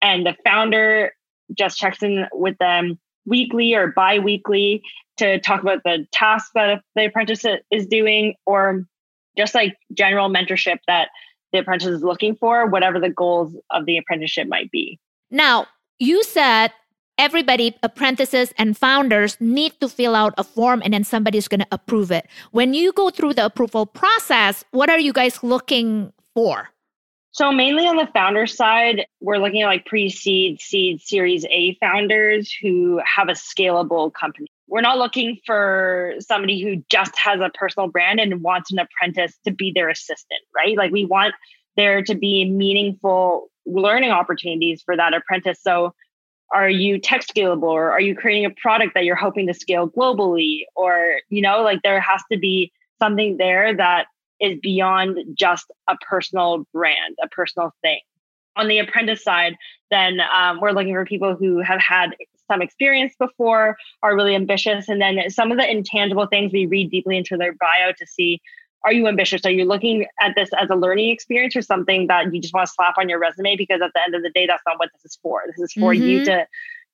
And 0.00 0.26
the 0.26 0.36
founder 0.44 1.12
just 1.56 1.78
checks 1.78 2.02
in 2.02 2.26
with 2.32 2.56
them 2.58 2.98
weekly 3.26 3.74
or 3.74 3.88
bi 3.88 4.18
weekly 4.18 4.82
to 5.18 5.40
talk 5.40 5.62
about 5.62 5.82
the 5.84 6.06
tasks 6.12 6.50
that 6.54 6.82
the 6.94 7.06
apprentice 7.06 7.44
is 7.70 7.86
doing 7.86 8.34
or 8.46 8.84
just 9.36 9.54
like 9.54 9.76
general 9.92 10.28
mentorship 10.28 10.78
that 10.86 11.08
the 11.52 11.60
apprentice 11.60 11.88
is 11.88 12.02
looking 12.02 12.36
for, 12.36 12.66
whatever 12.66 13.00
the 13.00 13.10
goals 13.10 13.56
of 13.70 13.86
the 13.86 13.96
apprenticeship 13.96 14.48
might 14.48 14.70
be. 14.70 14.98
Now, 15.30 15.66
you 15.98 16.22
said 16.22 16.72
everybody, 17.18 17.76
apprentices 17.82 18.52
and 18.56 18.76
founders, 18.76 19.36
need 19.40 19.78
to 19.80 19.88
fill 19.88 20.14
out 20.14 20.34
a 20.38 20.44
form 20.44 20.80
and 20.84 20.94
then 20.94 21.04
somebody's 21.04 21.48
going 21.48 21.60
to 21.60 21.66
approve 21.70 22.10
it. 22.10 22.26
When 22.52 22.72
you 22.72 22.92
go 22.92 23.10
through 23.10 23.34
the 23.34 23.44
approval 23.44 23.84
process, 23.84 24.64
what 24.70 24.88
are 24.88 24.98
you 24.98 25.12
guys 25.12 25.42
looking 25.42 26.12
for? 26.34 26.70
So 27.32 27.52
mainly 27.52 27.86
on 27.86 27.96
the 27.96 28.08
founder 28.14 28.46
side, 28.46 29.06
we're 29.20 29.38
looking 29.38 29.62
at 29.62 29.66
like 29.66 29.86
pre-seed, 29.86 30.60
seed, 30.60 31.00
series 31.00 31.44
A 31.50 31.76
founders 31.80 32.52
who 32.60 33.00
have 33.04 33.28
a 33.28 33.32
scalable 33.32 34.12
company. 34.12 34.48
We're 34.66 34.80
not 34.80 34.98
looking 34.98 35.38
for 35.46 36.14
somebody 36.20 36.60
who 36.62 36.82
just 36.90 37.16
has 37.16 37.40
a 37.40 37.50
personal 37.50 37.88
brand 37.88 38.18
and 38.18 38.42
wants 38.42 38.72
an 38.72 38.78
apprentice 38.78 39.38
to 39.44 39.52
be 39.52 39.72
their 39.74 39.88
assistant, 39.88 40.40
right? 40.54 40.76
Like 40.76 40.90
we 40.90 41.04
want 41.04 41.34
there 41.76 42.02
to 42.02 42.14
be 42.14 42.50
meaningful 42.50 43.50
learning 43.66 44.10
opportunities 44.10 44.82
for 44.82 44.96
that 44.96 45.14
apprentice. 45.14 45.60
So 45.62 45.94
are 46.52 46.68
you 46.70 46.98
tech 46.98 47.22
scalable 47.22 47.64
or 47.64 47.90
are 47.90 48.00
you 48.00 48.14
creating 48.14 48.46
a 48.46 48.50
product 48.50 48.94
that 48.94 49.04
you're 49.04 49.16
hoping 49.16 49.46
to 49.46 49.54
scale 49.54 49.88
globally? 49.88 50.62
Or 50.74 51.20
you 51.28 51.42
know 51.42 51.62
like 51.62 51.80
there 51.82 52.00
has 52.00 52.22
to 52.32 52.38
be 52.38 52.72
something 52.98 53.36
there 53.36 53.76
that 53.76 54.06
is 54.40 54.58
beyond 54.62 55.18
just 55.34 55.66
a 55.88 55.96
personal 55.96 56.66
brand 56.72 57.16
a 57.22 57.28
personal 57.28 57.72
thing. 57.82 58.00
On 58.56 58.68
the 58.68 58.78
apprentice 58.78 59.22
side 59.22 59.56
then 59.90 60.20
um, 60.34 60.60
we're 60.60 60.72
looking 60.72 60.94
for 60.94 61.04
people 61.04 61.34
who 61.34 61.60
have 61.60 61.80
had 61.80 62.10
some 62.50 62.62
experience 62.62 63.14
before 63.18 63.76
are 64.02 64.16
really 64.16 64.34
ambitious 64.34 64.88
and 64.88 65.00
then 65.00 65.30
some 65.30 65.52
of 65.52 65.58
the 65.58 65.70
intangible 65.70 66.26
things 66.26 66.52
we 66.52 66.66
read 66.66 66.90
deeply 66.90 67.16
into 67.16 67.36
their 67.36 67.52
bio 67.52 67.92
to 67.98 68.06
see 68.06 68.40
are 68.84 68.92
you 68.92 69.06
ambitious? 69.08 69.44
Are 69.44 69.50
you 69.50 69.64
looking 69.64 70.06
at 70.20 70.34
this 70.36 70.50
as 70.58 70.70
a 70.70 70.76
learning 70.76 71.10
experience 71.10 71.56
or 71.56 71.62
something 71.62 72.06
that 72.06 72.32
you 72.32 72.40
just 72.40 72.54
want 72.54 72.66
to 72.68 72.72
slap 72.72 72.94
on 72.98 73.08
your 73.08 73.18
resume? 73.18 73.56
Because 73.56 73.80
at 73.82 73.90
the 73.94 74.02
end 74.02 74.14
of 74.14 74.22
the 74.22 74.30
day, 74.30 74.46
that's 74.46 74.62
not 74.66 74.78
what 74.78 74.90
this 74.92 75.04
is 75.04 75.18
for. 75.22 75.42
This 75.46 75.58
is 75.58 75.72
for 75.72 75.92
you 75.92 76.20
Mhm. 76.20 76.24
to 76.24 76.46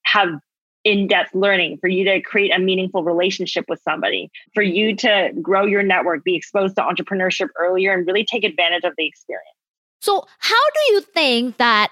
have 0.05 0.41
in 0.85 1.07
depth 1.07 1.35
learning, 1.35 1.79
for 1.79 1.89
you 1.89 2.05
to 2.05 2.21
create 2.21 2.55
a 2.55 2.59
meaningful 2.59 3.03
relationship 3.03 3.65
with 3.69 3.81
somebody, 3.83 4.31
for 4.55 4.63
you 4.63 4.95
to 4.97 5.33
grow 5.41 5.65
your 5.65 5.83
network, 5.83 6.23
be 6.25 6.37
exposed 6.37 6.77
to 6.77 6.83
entrepreneurship 6.83 7.49
earlier, 7.59 7.93
and 7.95 8.07
really 8.07 8.25
take 8.25 8.45
advantage 8.45 8.85
of 8.85 8.93
the 8.99 9.07
experience. 9.07 9.57
So, 10.01 10.27
how 10.39 10.71
do 10.75 10.93
you 10.93 11.01
think 11.01 11.57
that 11.57 11.91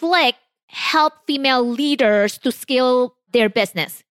Flik 0.00 0.34
help 0.68 1.12
female 1.26 1.62
leaders 1.62 2.38
to 2.38 2.50
scale 2.50 3.16
their 3.32 3.48
business? 3.48 4.02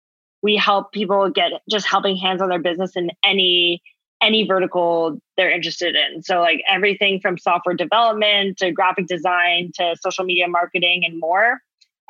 we 0.41 0.55
help 0.55 0.93
people 0.93 1.29
get 1.29 1.51
just 1.69 1.85
helping 1.85 2.15
hands 2.15 2.41
on 2.41 2.47
their 2.47 2.59
business 2.59 2.95
in 2.95 3.11
any 3.25 3.81
any 4.21 4.45
vertical 4.45 5.19
they're 5.37 5.51
interested 5.51 5.95
in. 5.95 6.21
So 6.21 6.39
like 6.41 6.61
everything 6.69 7.19
from 7.21 7.37
software 7.37 7.75
development 7.75 8.57
to 8.57 8.71
graphic 8.71 9.07
design 9.07 9.71
to 9.75 9.95
social 10.01 10.25
media 10.25 10.47
marketing 10.47 11.03
and 11.05 11.19
more 11.19 11.59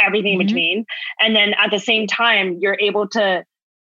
everything 0.02 0.38
Mhm. 0.38 0.41
in 0.41 0.48
between. 0.48 0.86
And 1.22 1.36
then 1.36 1.54
at 1.56 1.72
the 1.72 1.80
same 1.80 2.08
time 2.08 2.58
you're 2.60 2.78
able 2.80 3.08
to 3.10 3.43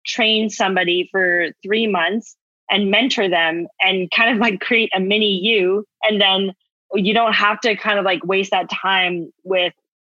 train 0.07 0.49
somebody 0.51 1.09
for 1.13 1.49
3 1.63 1.87
months 1.87 2.37
and 2.71 2.91
mentor 2.91 3.29
them 3.29 3.67
and 3.81 4.11
kind 4.11 4.31
of 4.33 4.39
like 4.39 4.61
create 4.61 4.91
a 4.95 5.01
mini 5.01 5.39
you. 5.39 5.85
And 6.03 6.21
then 6.21 6.55
you 6.95 7.13
don't 7.15 7.35
have 7.35 7.61
to 7.61 7.77
kind 7.77 7.99
of 7.99 8.05
like 8.05 8.25
waste 8.25 8.51
that 8.53 8.71
time 8.71 9.31
with 9.45 9.75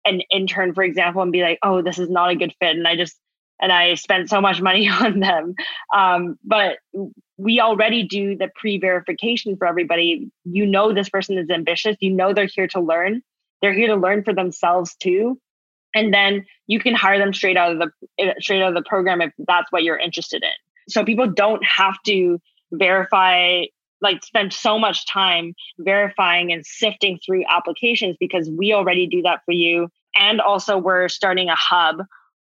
an 0.05 0.21
intern 0.31 0.73
for 0.73 0.83
example 0.83 1.21
and 1.21 1.31
be 1.31 1.41
like 1.41 1.59
oh 1.61 1.81
this 1.81 1.99
is 1.99 2.09
not 2.09 2.29
a 2.29 2.35
good 2.35 2.53
fit 2.59 2.75
and 2.75 2.87
i 2.87 2.95
just 2.95 3.19
and 3.59 3.71
I 3.71 3.95
spent 3.95 4.29
so 4.29 4.41
much 4.41 4.61
money 4.61 4.89
on 5.01 5.19
them. 5.19 5.55
Um, 5.95 6.37
but 6.43 6.77
we 7.37 7.59
already 7.59 8.03
do 8.03 8.35
the 8.35 8.49
pre 8.55 8.77
verification 8.77 9.55
for 9.57 9.67
everybody. 9.67 10.29
You 10.45 10.65
know, 10.65 10.93
this 10.93 11.09
person 11.09 11.37
is 11.37 11.49
ambitious. 11.49 11.95
You 11.99 12.11
know, 12.11 12.33
they're 12.33 12.49
here 12.53 12.67
to 12.69 12.79
learn. 12.79 13.21
They're 13.61 13.73
here 13.73 13.87
to 13.87 13.95
learn 13.95 14.23
for 14.23 14.33
themselves 14.33 14.95
too. 14.95 15.39
And 15.95 16.13
then 16.13 16.45
you 16.67 16.79
can 16.79 16.93
hire 16.93 17.17
them 17.17 17.33
straight 17.33 17.57
out 17.57 17.71
of 17.71 17.79
the 17.79 18.35
straight 18.39 18.61
out 18.61 18.69
of 18.69 18.75
the 18.75 18.87
program 18.87 19.21
if 19.21 19.31
that's 19.47 19.71
what 19.71 19.83
you're 19.83 19.97
interested 19.97 20.43
in. 20.43 20.49
So 20.87 21.03
people 21.03 21.27
don't 21.27 21.63
have 21.65 21.95
to 22.05 22.39
verify 22.71 23.63
like 24.01 24.23
spend 24.23 24.53
so 24.53 24.79
much 24.79 25.05
time 25.07 25.53
verifying 25.79 26.53
and 26.53 26.65
sifting 26.65 27.19
through 27.25 27.43
applications 27.49 28.15
because 28.19 28.49
we 28.49 28.73
already 28.73 29.07
do 29.07 29.21
that 29.23 29.41
for 29.45 29.51
you. 29.51 29.89
And 30.15 30.39
also 30.39 30.77
we're 30.77 31.09
starting 31.09 31.49
a 31.49 31.55
hub 31.55 31.97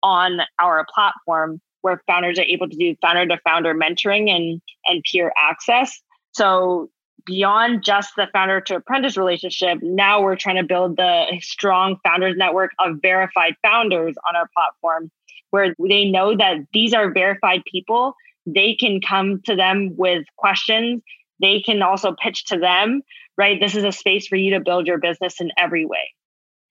on 0.05 0.41
our 0.61 0.87
platform 0.95 1.61
where 1.81 2.01
founders 2.07 2.39
are 2.39 2.45
able 2.45 2.69
to 2.69 2.77
do 2.77 2.95
founder 3.01 3.27
to 3.27 3.41
founder 3.43 3.75
mentoring 3.75 4.31
and 4.31 4.61
and 4.87 5.03
peer 5.11 5.33
access. 5.43 6.01
So 6.33 6.91
beyond 7.27 7.83
just 7.83 8.11
the 8.17 8.29
founder 8.33 8.61
to 8.61 8.77
apprentice 8.77 9.17
relationship, 9.17 9.79
now 9.83 10.23
we're 10.23 10.37
trying 10.37 10.57
to 10.57 10.63
build 10.63 10.97
the 10.97 11.25
strong 11.41 11.97
founders 12.05 12.37
network 12.37 12.71
of 12.79 12.99
verified 13.01 13.55
founders 13.63 14.15
on 14.29 14.37
our 14.37 14.49
platform 14.55 15.11
where 15.51 15.75
they 15.89 16.05
know 16.05 16.37
that 16.37 16.59
these 16.73 16.93
are 16.93 17.13
verified 17.13 17.63
people. 17.71 18.15
They 18.47 18.75
can 18.75 19.01
come 19.01 19.41
to 19.47 19.57
them 19.57 19.95
with 19.97 20.27
questions. 20.37 21.03
They 21.41 21.61
can 21.61 21.81
also 21.81 22.15
pitch 22.21 22.45
to 22.47 22.59
them, 22.59 23.03
right? 23.39 23.59
This 23.61 23.75
is 23.75 23.85
a 23.85 23.93
space 23.93 24.27
for 24.27 24.37
you 24.37 24.53
to 24.55 24.61
build 24.61 24.87
your 24.87 24.99
business 24.99 25.41
in 25.41 25.51
every 25.57 25.87
way. 25.87 26.13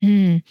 Mm. 0.03 0.43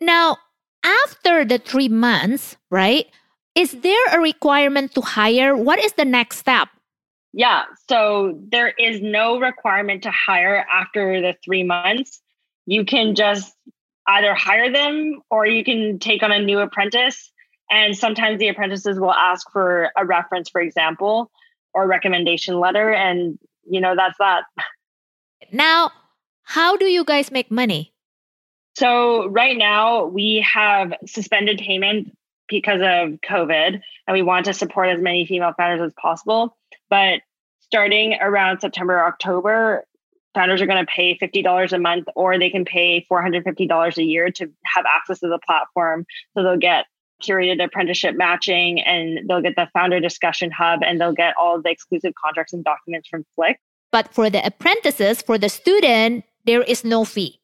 Now, 0.00 0.38
after 0.84 1.44
the 1.44 1.58
three 1.58 1.88
months, 1.88 2.56
right? 2.70 3.06
Is 3.54 3.72
there 3.72 4.06
a 4.12 4.20
requirement 4.20 4.94
to 4.94 5.00
hire? 5.00 5.56
What 5.56 5.78
is 5.78 5.92
the 5.94 6.04
next 6.04 6.38
step? 6.38 6.68
Yeah. 7.32 7.64
So 7.88 8.38
there 8.50 8.68
is 8.68 9.00
no 9.00 9.38
requirement 9.38 10.02
to 10.04 10.10
hire 10.10 10.66
after 10.72 11.20
the 11.20 11.36
three 11.44 11.62
months. 11.62 12.20
You 12.66 12.84
can 12.84 13.14
just 13.14 13.54
either 14.06 14.34
hire 14.34 14.72
them 14.72 15.20
or 15.30 15.46
you 15.46 15.64
can 15.64 15.98
take 15.98 16.22
on 16.22 16.32
a 16.32 16.38
new 16.38 16.58
apprentice. 16.58 17.32
And 17.70 17.96
sometimes 17.96 18.38
the 18.38 18.48
apprentices 18.48 18.98
will 18.98 19.12
ask 19.12 19.50
for 19.52 19.90
a 19.96 20.04
reference, 20.04 20.48
for 20.48 20.60
example, 20.60 21.30
or 21.72 21.86
recommendation 21.86 22.58
letter. 22.58 22.92
And, 22.92 23.38
you 23.68 23.80
know, 23.80 23.94
that's 23.96 24.18
that. 24.18 24.42
Now, 25.52 25.92
how 26.42 26.76
do 26.76 26.86
you 26.86 27.04
guys 27.04 27.30
make 27.30 27.50
money? 27.50 27.92
So, 28.76 29.28
right 29.28 29.56
now, 29.56 30.04
we 30.06 30.44
have 30.52 30.94
suspended 31.06 31.58
payment 31.58 32.16
because 32.48 32.80
of 32.80 33.20
COVID, 33.20 33.80
and 34.06 34.14
we 34.14 34.22
want 34.22 34.46
to 34.46 34.54
support 34.54 34.88
as 34.88 35.00
many 35.00 35.26
female 35.26 35.52
founders 35.56 35.86
as 35.86 35.92
possible. 36.00 36.56
But 36.88 37.20
starting 37.60 38.16
around 38.20 38.60
September, 38.60 39.04
October, 39.04 39.84
founders 40.34 40.60
are 40.60 40.66
going 40.66 40.84
to 40.84 40.90
pay 40.90 41.16
$50 41.16 41.72
a 41.72 41.78
month 41.78 42.08
or 42.14 42.38
they 42.38 42.50
can 42.50 42.64
pay 42.64 43.06
$450 43.10 43.96
a 43.96 44.02
year 44.02 44.30
to 44.30 44.50
have 44.64 44.84
access 44.86 45.20
to 45.20 45.28
the 45.28 45.38
platform. 45.44 46.06
So 46.34 46.42
they'll 46.42 46.56
get 46.56 46.86
curated 47.22 47.62
apprenticeship 47.62 48.16
matching 48.16 48.80
and 48.80 49.28
they'll 49.28 49.42
get 49.42 49.56
the 49.56 49.68
founder 49.72 50.00
discussion 50.00 50.50
hub 50.50 50.80
and 50.84 51.00
they'll 51.00 51.12
get 51.12 51.34
all 51.36 51.60
the 51.60 51.70
exclusive 51.70 52.14
contracts 52.14 52.52
and 52.52 52.64
documents 52.64 53.08
from 53.08 53.24
Flik. 53.38 53.56
But 53.92 54.12
for 54.14 54.30
the 54.30 54.44
apprentices, 54.44 55.20
for 55.20 55.36
the 55.36 55.48
student, 55.48 56.24
there 56.44 56.62
is 56.62 56.84
no 56.84 57.04
fee. 57.04 57.39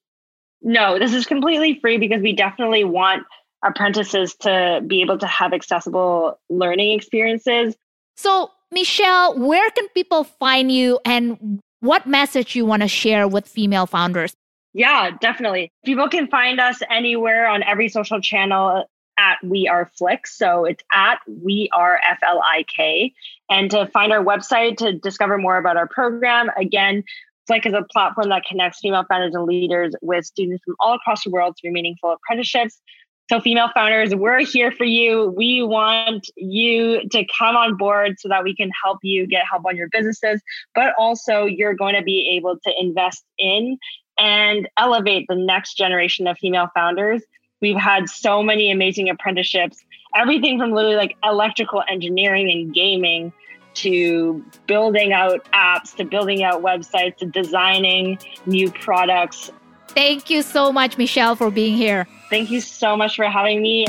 No, 0.66 0.98
this 0.98 1.14
is 1.14 1.26
completely 1.26 1.79
free 1.79 1.96
because 1.96 2.20
we 2.20 2.33
definitely 2.33 2.83
want 2.83 3.22
apprentices 3.64 4.35
to 4.40 4.83
be 4.85 5.00
able 5.00 5.16
to 5.18 5.26
have 5.26 5.52
accessible 5.52 6.40
learning 6.50 6.90
experiences. 6.90 7.76
So, 8.16 8.50
Michelle, 8.72 9.38
where 9.38 9.70
can 9.70 9.88
people 9.90 10.24
find 10.24 10.72
you 10.72 10.98
and 11.05 11.61
what 11.79 12.05
message 12.09 12.57
you 12.57 12.66
want 12.66 12.83
to 12.83 12.88
share 12.88 13.29
with 13.29 13.46
female 13.46 13.87
founders? 13.87 14.35
Yeah, 14.74 15.12
definitely. 15.20 15.70
People 15.85 16.09
can 16.09 16.26
find 16.26 16.59
us 16.59 16.81
anywhere 16.90 17.46
on 17.46 17.62
every 17.62 17.88
social 17.88 18.20
channel 18.20 18.87
at 19.18 19.38
We 19.44 19.68
Are 19.68 19.90
Flick. 19.96 20.26
So 20.26 20.64
it's 20.64 20.83
at 20.92 21.20
We 21.29 21.70
Are 21.72 22.00
F 22.05 22.18
L 22.22 22.42
I 22.42 22.64
K. 22.64 23.14
And 23.48 23.70
to 23.70 23.87
find 23.87 24.12
our 24.12 24.22
website 24.22 24.79
to 24.79 24.92
discover 24.92 25.38
more 25.38 25.59
about 25.59 25.76
our 25.76 25.87
program, 25.87 26.50
again, 26.59 27.05
Flik 27.48 27.66
is 27.66 27.74
a 27.74 27.85
platform 27.92 28.28
that 28.30 28.44
connects 28.44 28.80
female 28.80 29.04
founders 29.09 29.35
and 29.35 29.44
leaders 29.44 29.94
with 30.02 30.24
students 30.24 30.64
from 30.64 30.74
all 30.80 30.94
across 30.94 31.24
the 31.24 31.30
world 31.30 31.56
through 31.61 31.72
meaningful 31.72 32.12
apprenticeships. 32.12 32.80
So, 33.28 33.40
female 33.40 33.70
founders, 33.74 34.14
we're 34.14 34.44
here 34.44 34.70
for 34.70 34.85
you. 34.85 35.35
We 35.37 35.62
want 35.62 36.30
you 36.37 37.09
to 37.09 37.24
come 37.37 37.56
on 37.56 37.76
board 37.76 38.20
so 38.20 38.28
that 38.28 38.44
we 38.44 38.54
can 38.54 38.70
help 38.85 38.98
you 39.02 39.26
get 39.26 39.42
help 39.50 39.64
on 39.66 39.76
your 39.76 39.88
businesses, 39.90 40.40
but 40.76 40.94
also 40.96 41.44
you're 41.44 41.74
going 41.74 41.96
to 41.96 42.02
be 42.02 42.37
able 42.37 42.56
to 42.64 42.72
invest 42.78 43.24
in 43.37 43.78
and 44.18 44.68
elevate 44.78 45.26
the 45.28 45.35
next 45.35 45.74
generation 45.74 46.28
of 46.28 46.38
female 46.38 46.68
founders. 46.72 47.22
We've 47.61 47.76
had 47.76 48.09
so 48.09 48.42
many 48.42 48.70
amazing 48.70 49.09
apprenticeships, 49.09 49.78
everything 50.14 50.59
from 50.59 50.70
literally 50.70 50.96
like 50.96 51.16
electrical 51.24 51.82
engineering 51.88 52.50
and 52.50 52.72
gaming 52.72 53.32
to 53.76 54.44
building 54.66 55.12
out 55.12 55.44
apps 55.52 55.94
to 55.96 56.04
building 56.04 56.42
out 56.42 56.62
websites 56.62 57.16
to 57.18 57.26
designing 57.26 58.18
new 58.46 58.70
products. 58.70 59.50
Thank 59.88 60.28
you 60.30 60.42
so 60.42 60.72
much, 60.72 60.98
Michelle, 60.98 61.36
for 61.36 61.50
being 61.50 61.76
here. 61.76 62.06
Thank 62.28 62.50
you 62.50 62.60
so 62.60 62.96
much 62.96 63.16
for 63.16 63.24
having 63.24 63.62
me. 63.62 63.86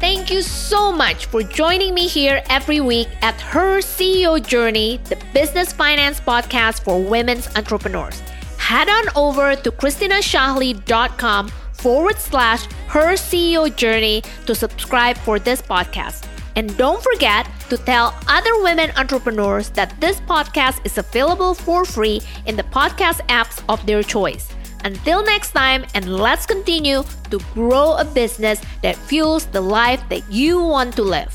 Thank 0.00 0.30
you 0.30 0.42
so 0.42 0.90
much 0.90 1.26
for 1.26 1.42
joining 1.42 1.94
me 1.94 2.08
here 2.08 2.42
every 2.48 2.80
week 2.80 3.08
at 3.22 3.40
Her 3.40 3.78
CEO 3.78 4.44
Journey, 4.44 4.98
the 5.04 5.16
business 5.32 5.72
finance 5.72 6.20
podcast 6.20 6.82
for 6.82 7.00
women's 7.00 7.46
entrepreneurs. 7.56 8.18
Head 8.58 8.88
on 8.88 9.04
over 9.14 9.54
to 9.54 9.70
christinashahli.com 9.70 11.48
forward 11.72 12.18
slash 12.18 12.64
her 12.88 13.12
CEO 13.14 13.74
journey 13.76 14.22
to 14.46 14.54
subscribe 14.54 15.16
for 15.18 15.38
this 15.38 15.62
podcast. 15.62 16.26
And 16.56 16.76
don't 16.76 17.02
forget 17.02 17.46
to 17.72 17.78
tell 17.78 18.14
other 18.28 18.62
women 18.62 18.92
entrepreneurs 18.98 19.70
that 19.70 19.98
this 19.98 20.20
podcast 20.28 20.84
is 20.84 20.98
available 20.98 21.54
for 21.54 21.86
free 21.86 22.20
in 22.44 22.54
the 22.54 22.62
podcast 22.64 23.24
apps 23.28 23.64
of 23.66 23.80
their 23.86 24.02
choice. 24.02 24.52
Until 24.84 25.24
next 25.24 25.52
time, 25.52 25.86
and 25.94 26.04
let's 26.20 26.44
continue 26.44 27.02
to 27.30 27.38
grow 27.54 27.96
a 27.96 28.04
business 28.04 28.60
that 28.82 28.96
fuels 28.96 29.46
the 29.46 29.60
life 29.62 30.06
that 30.10 30.20
you 30.30 30.60
want 30.60 30.94
to 30.96 31.02
live. 31.02 31.32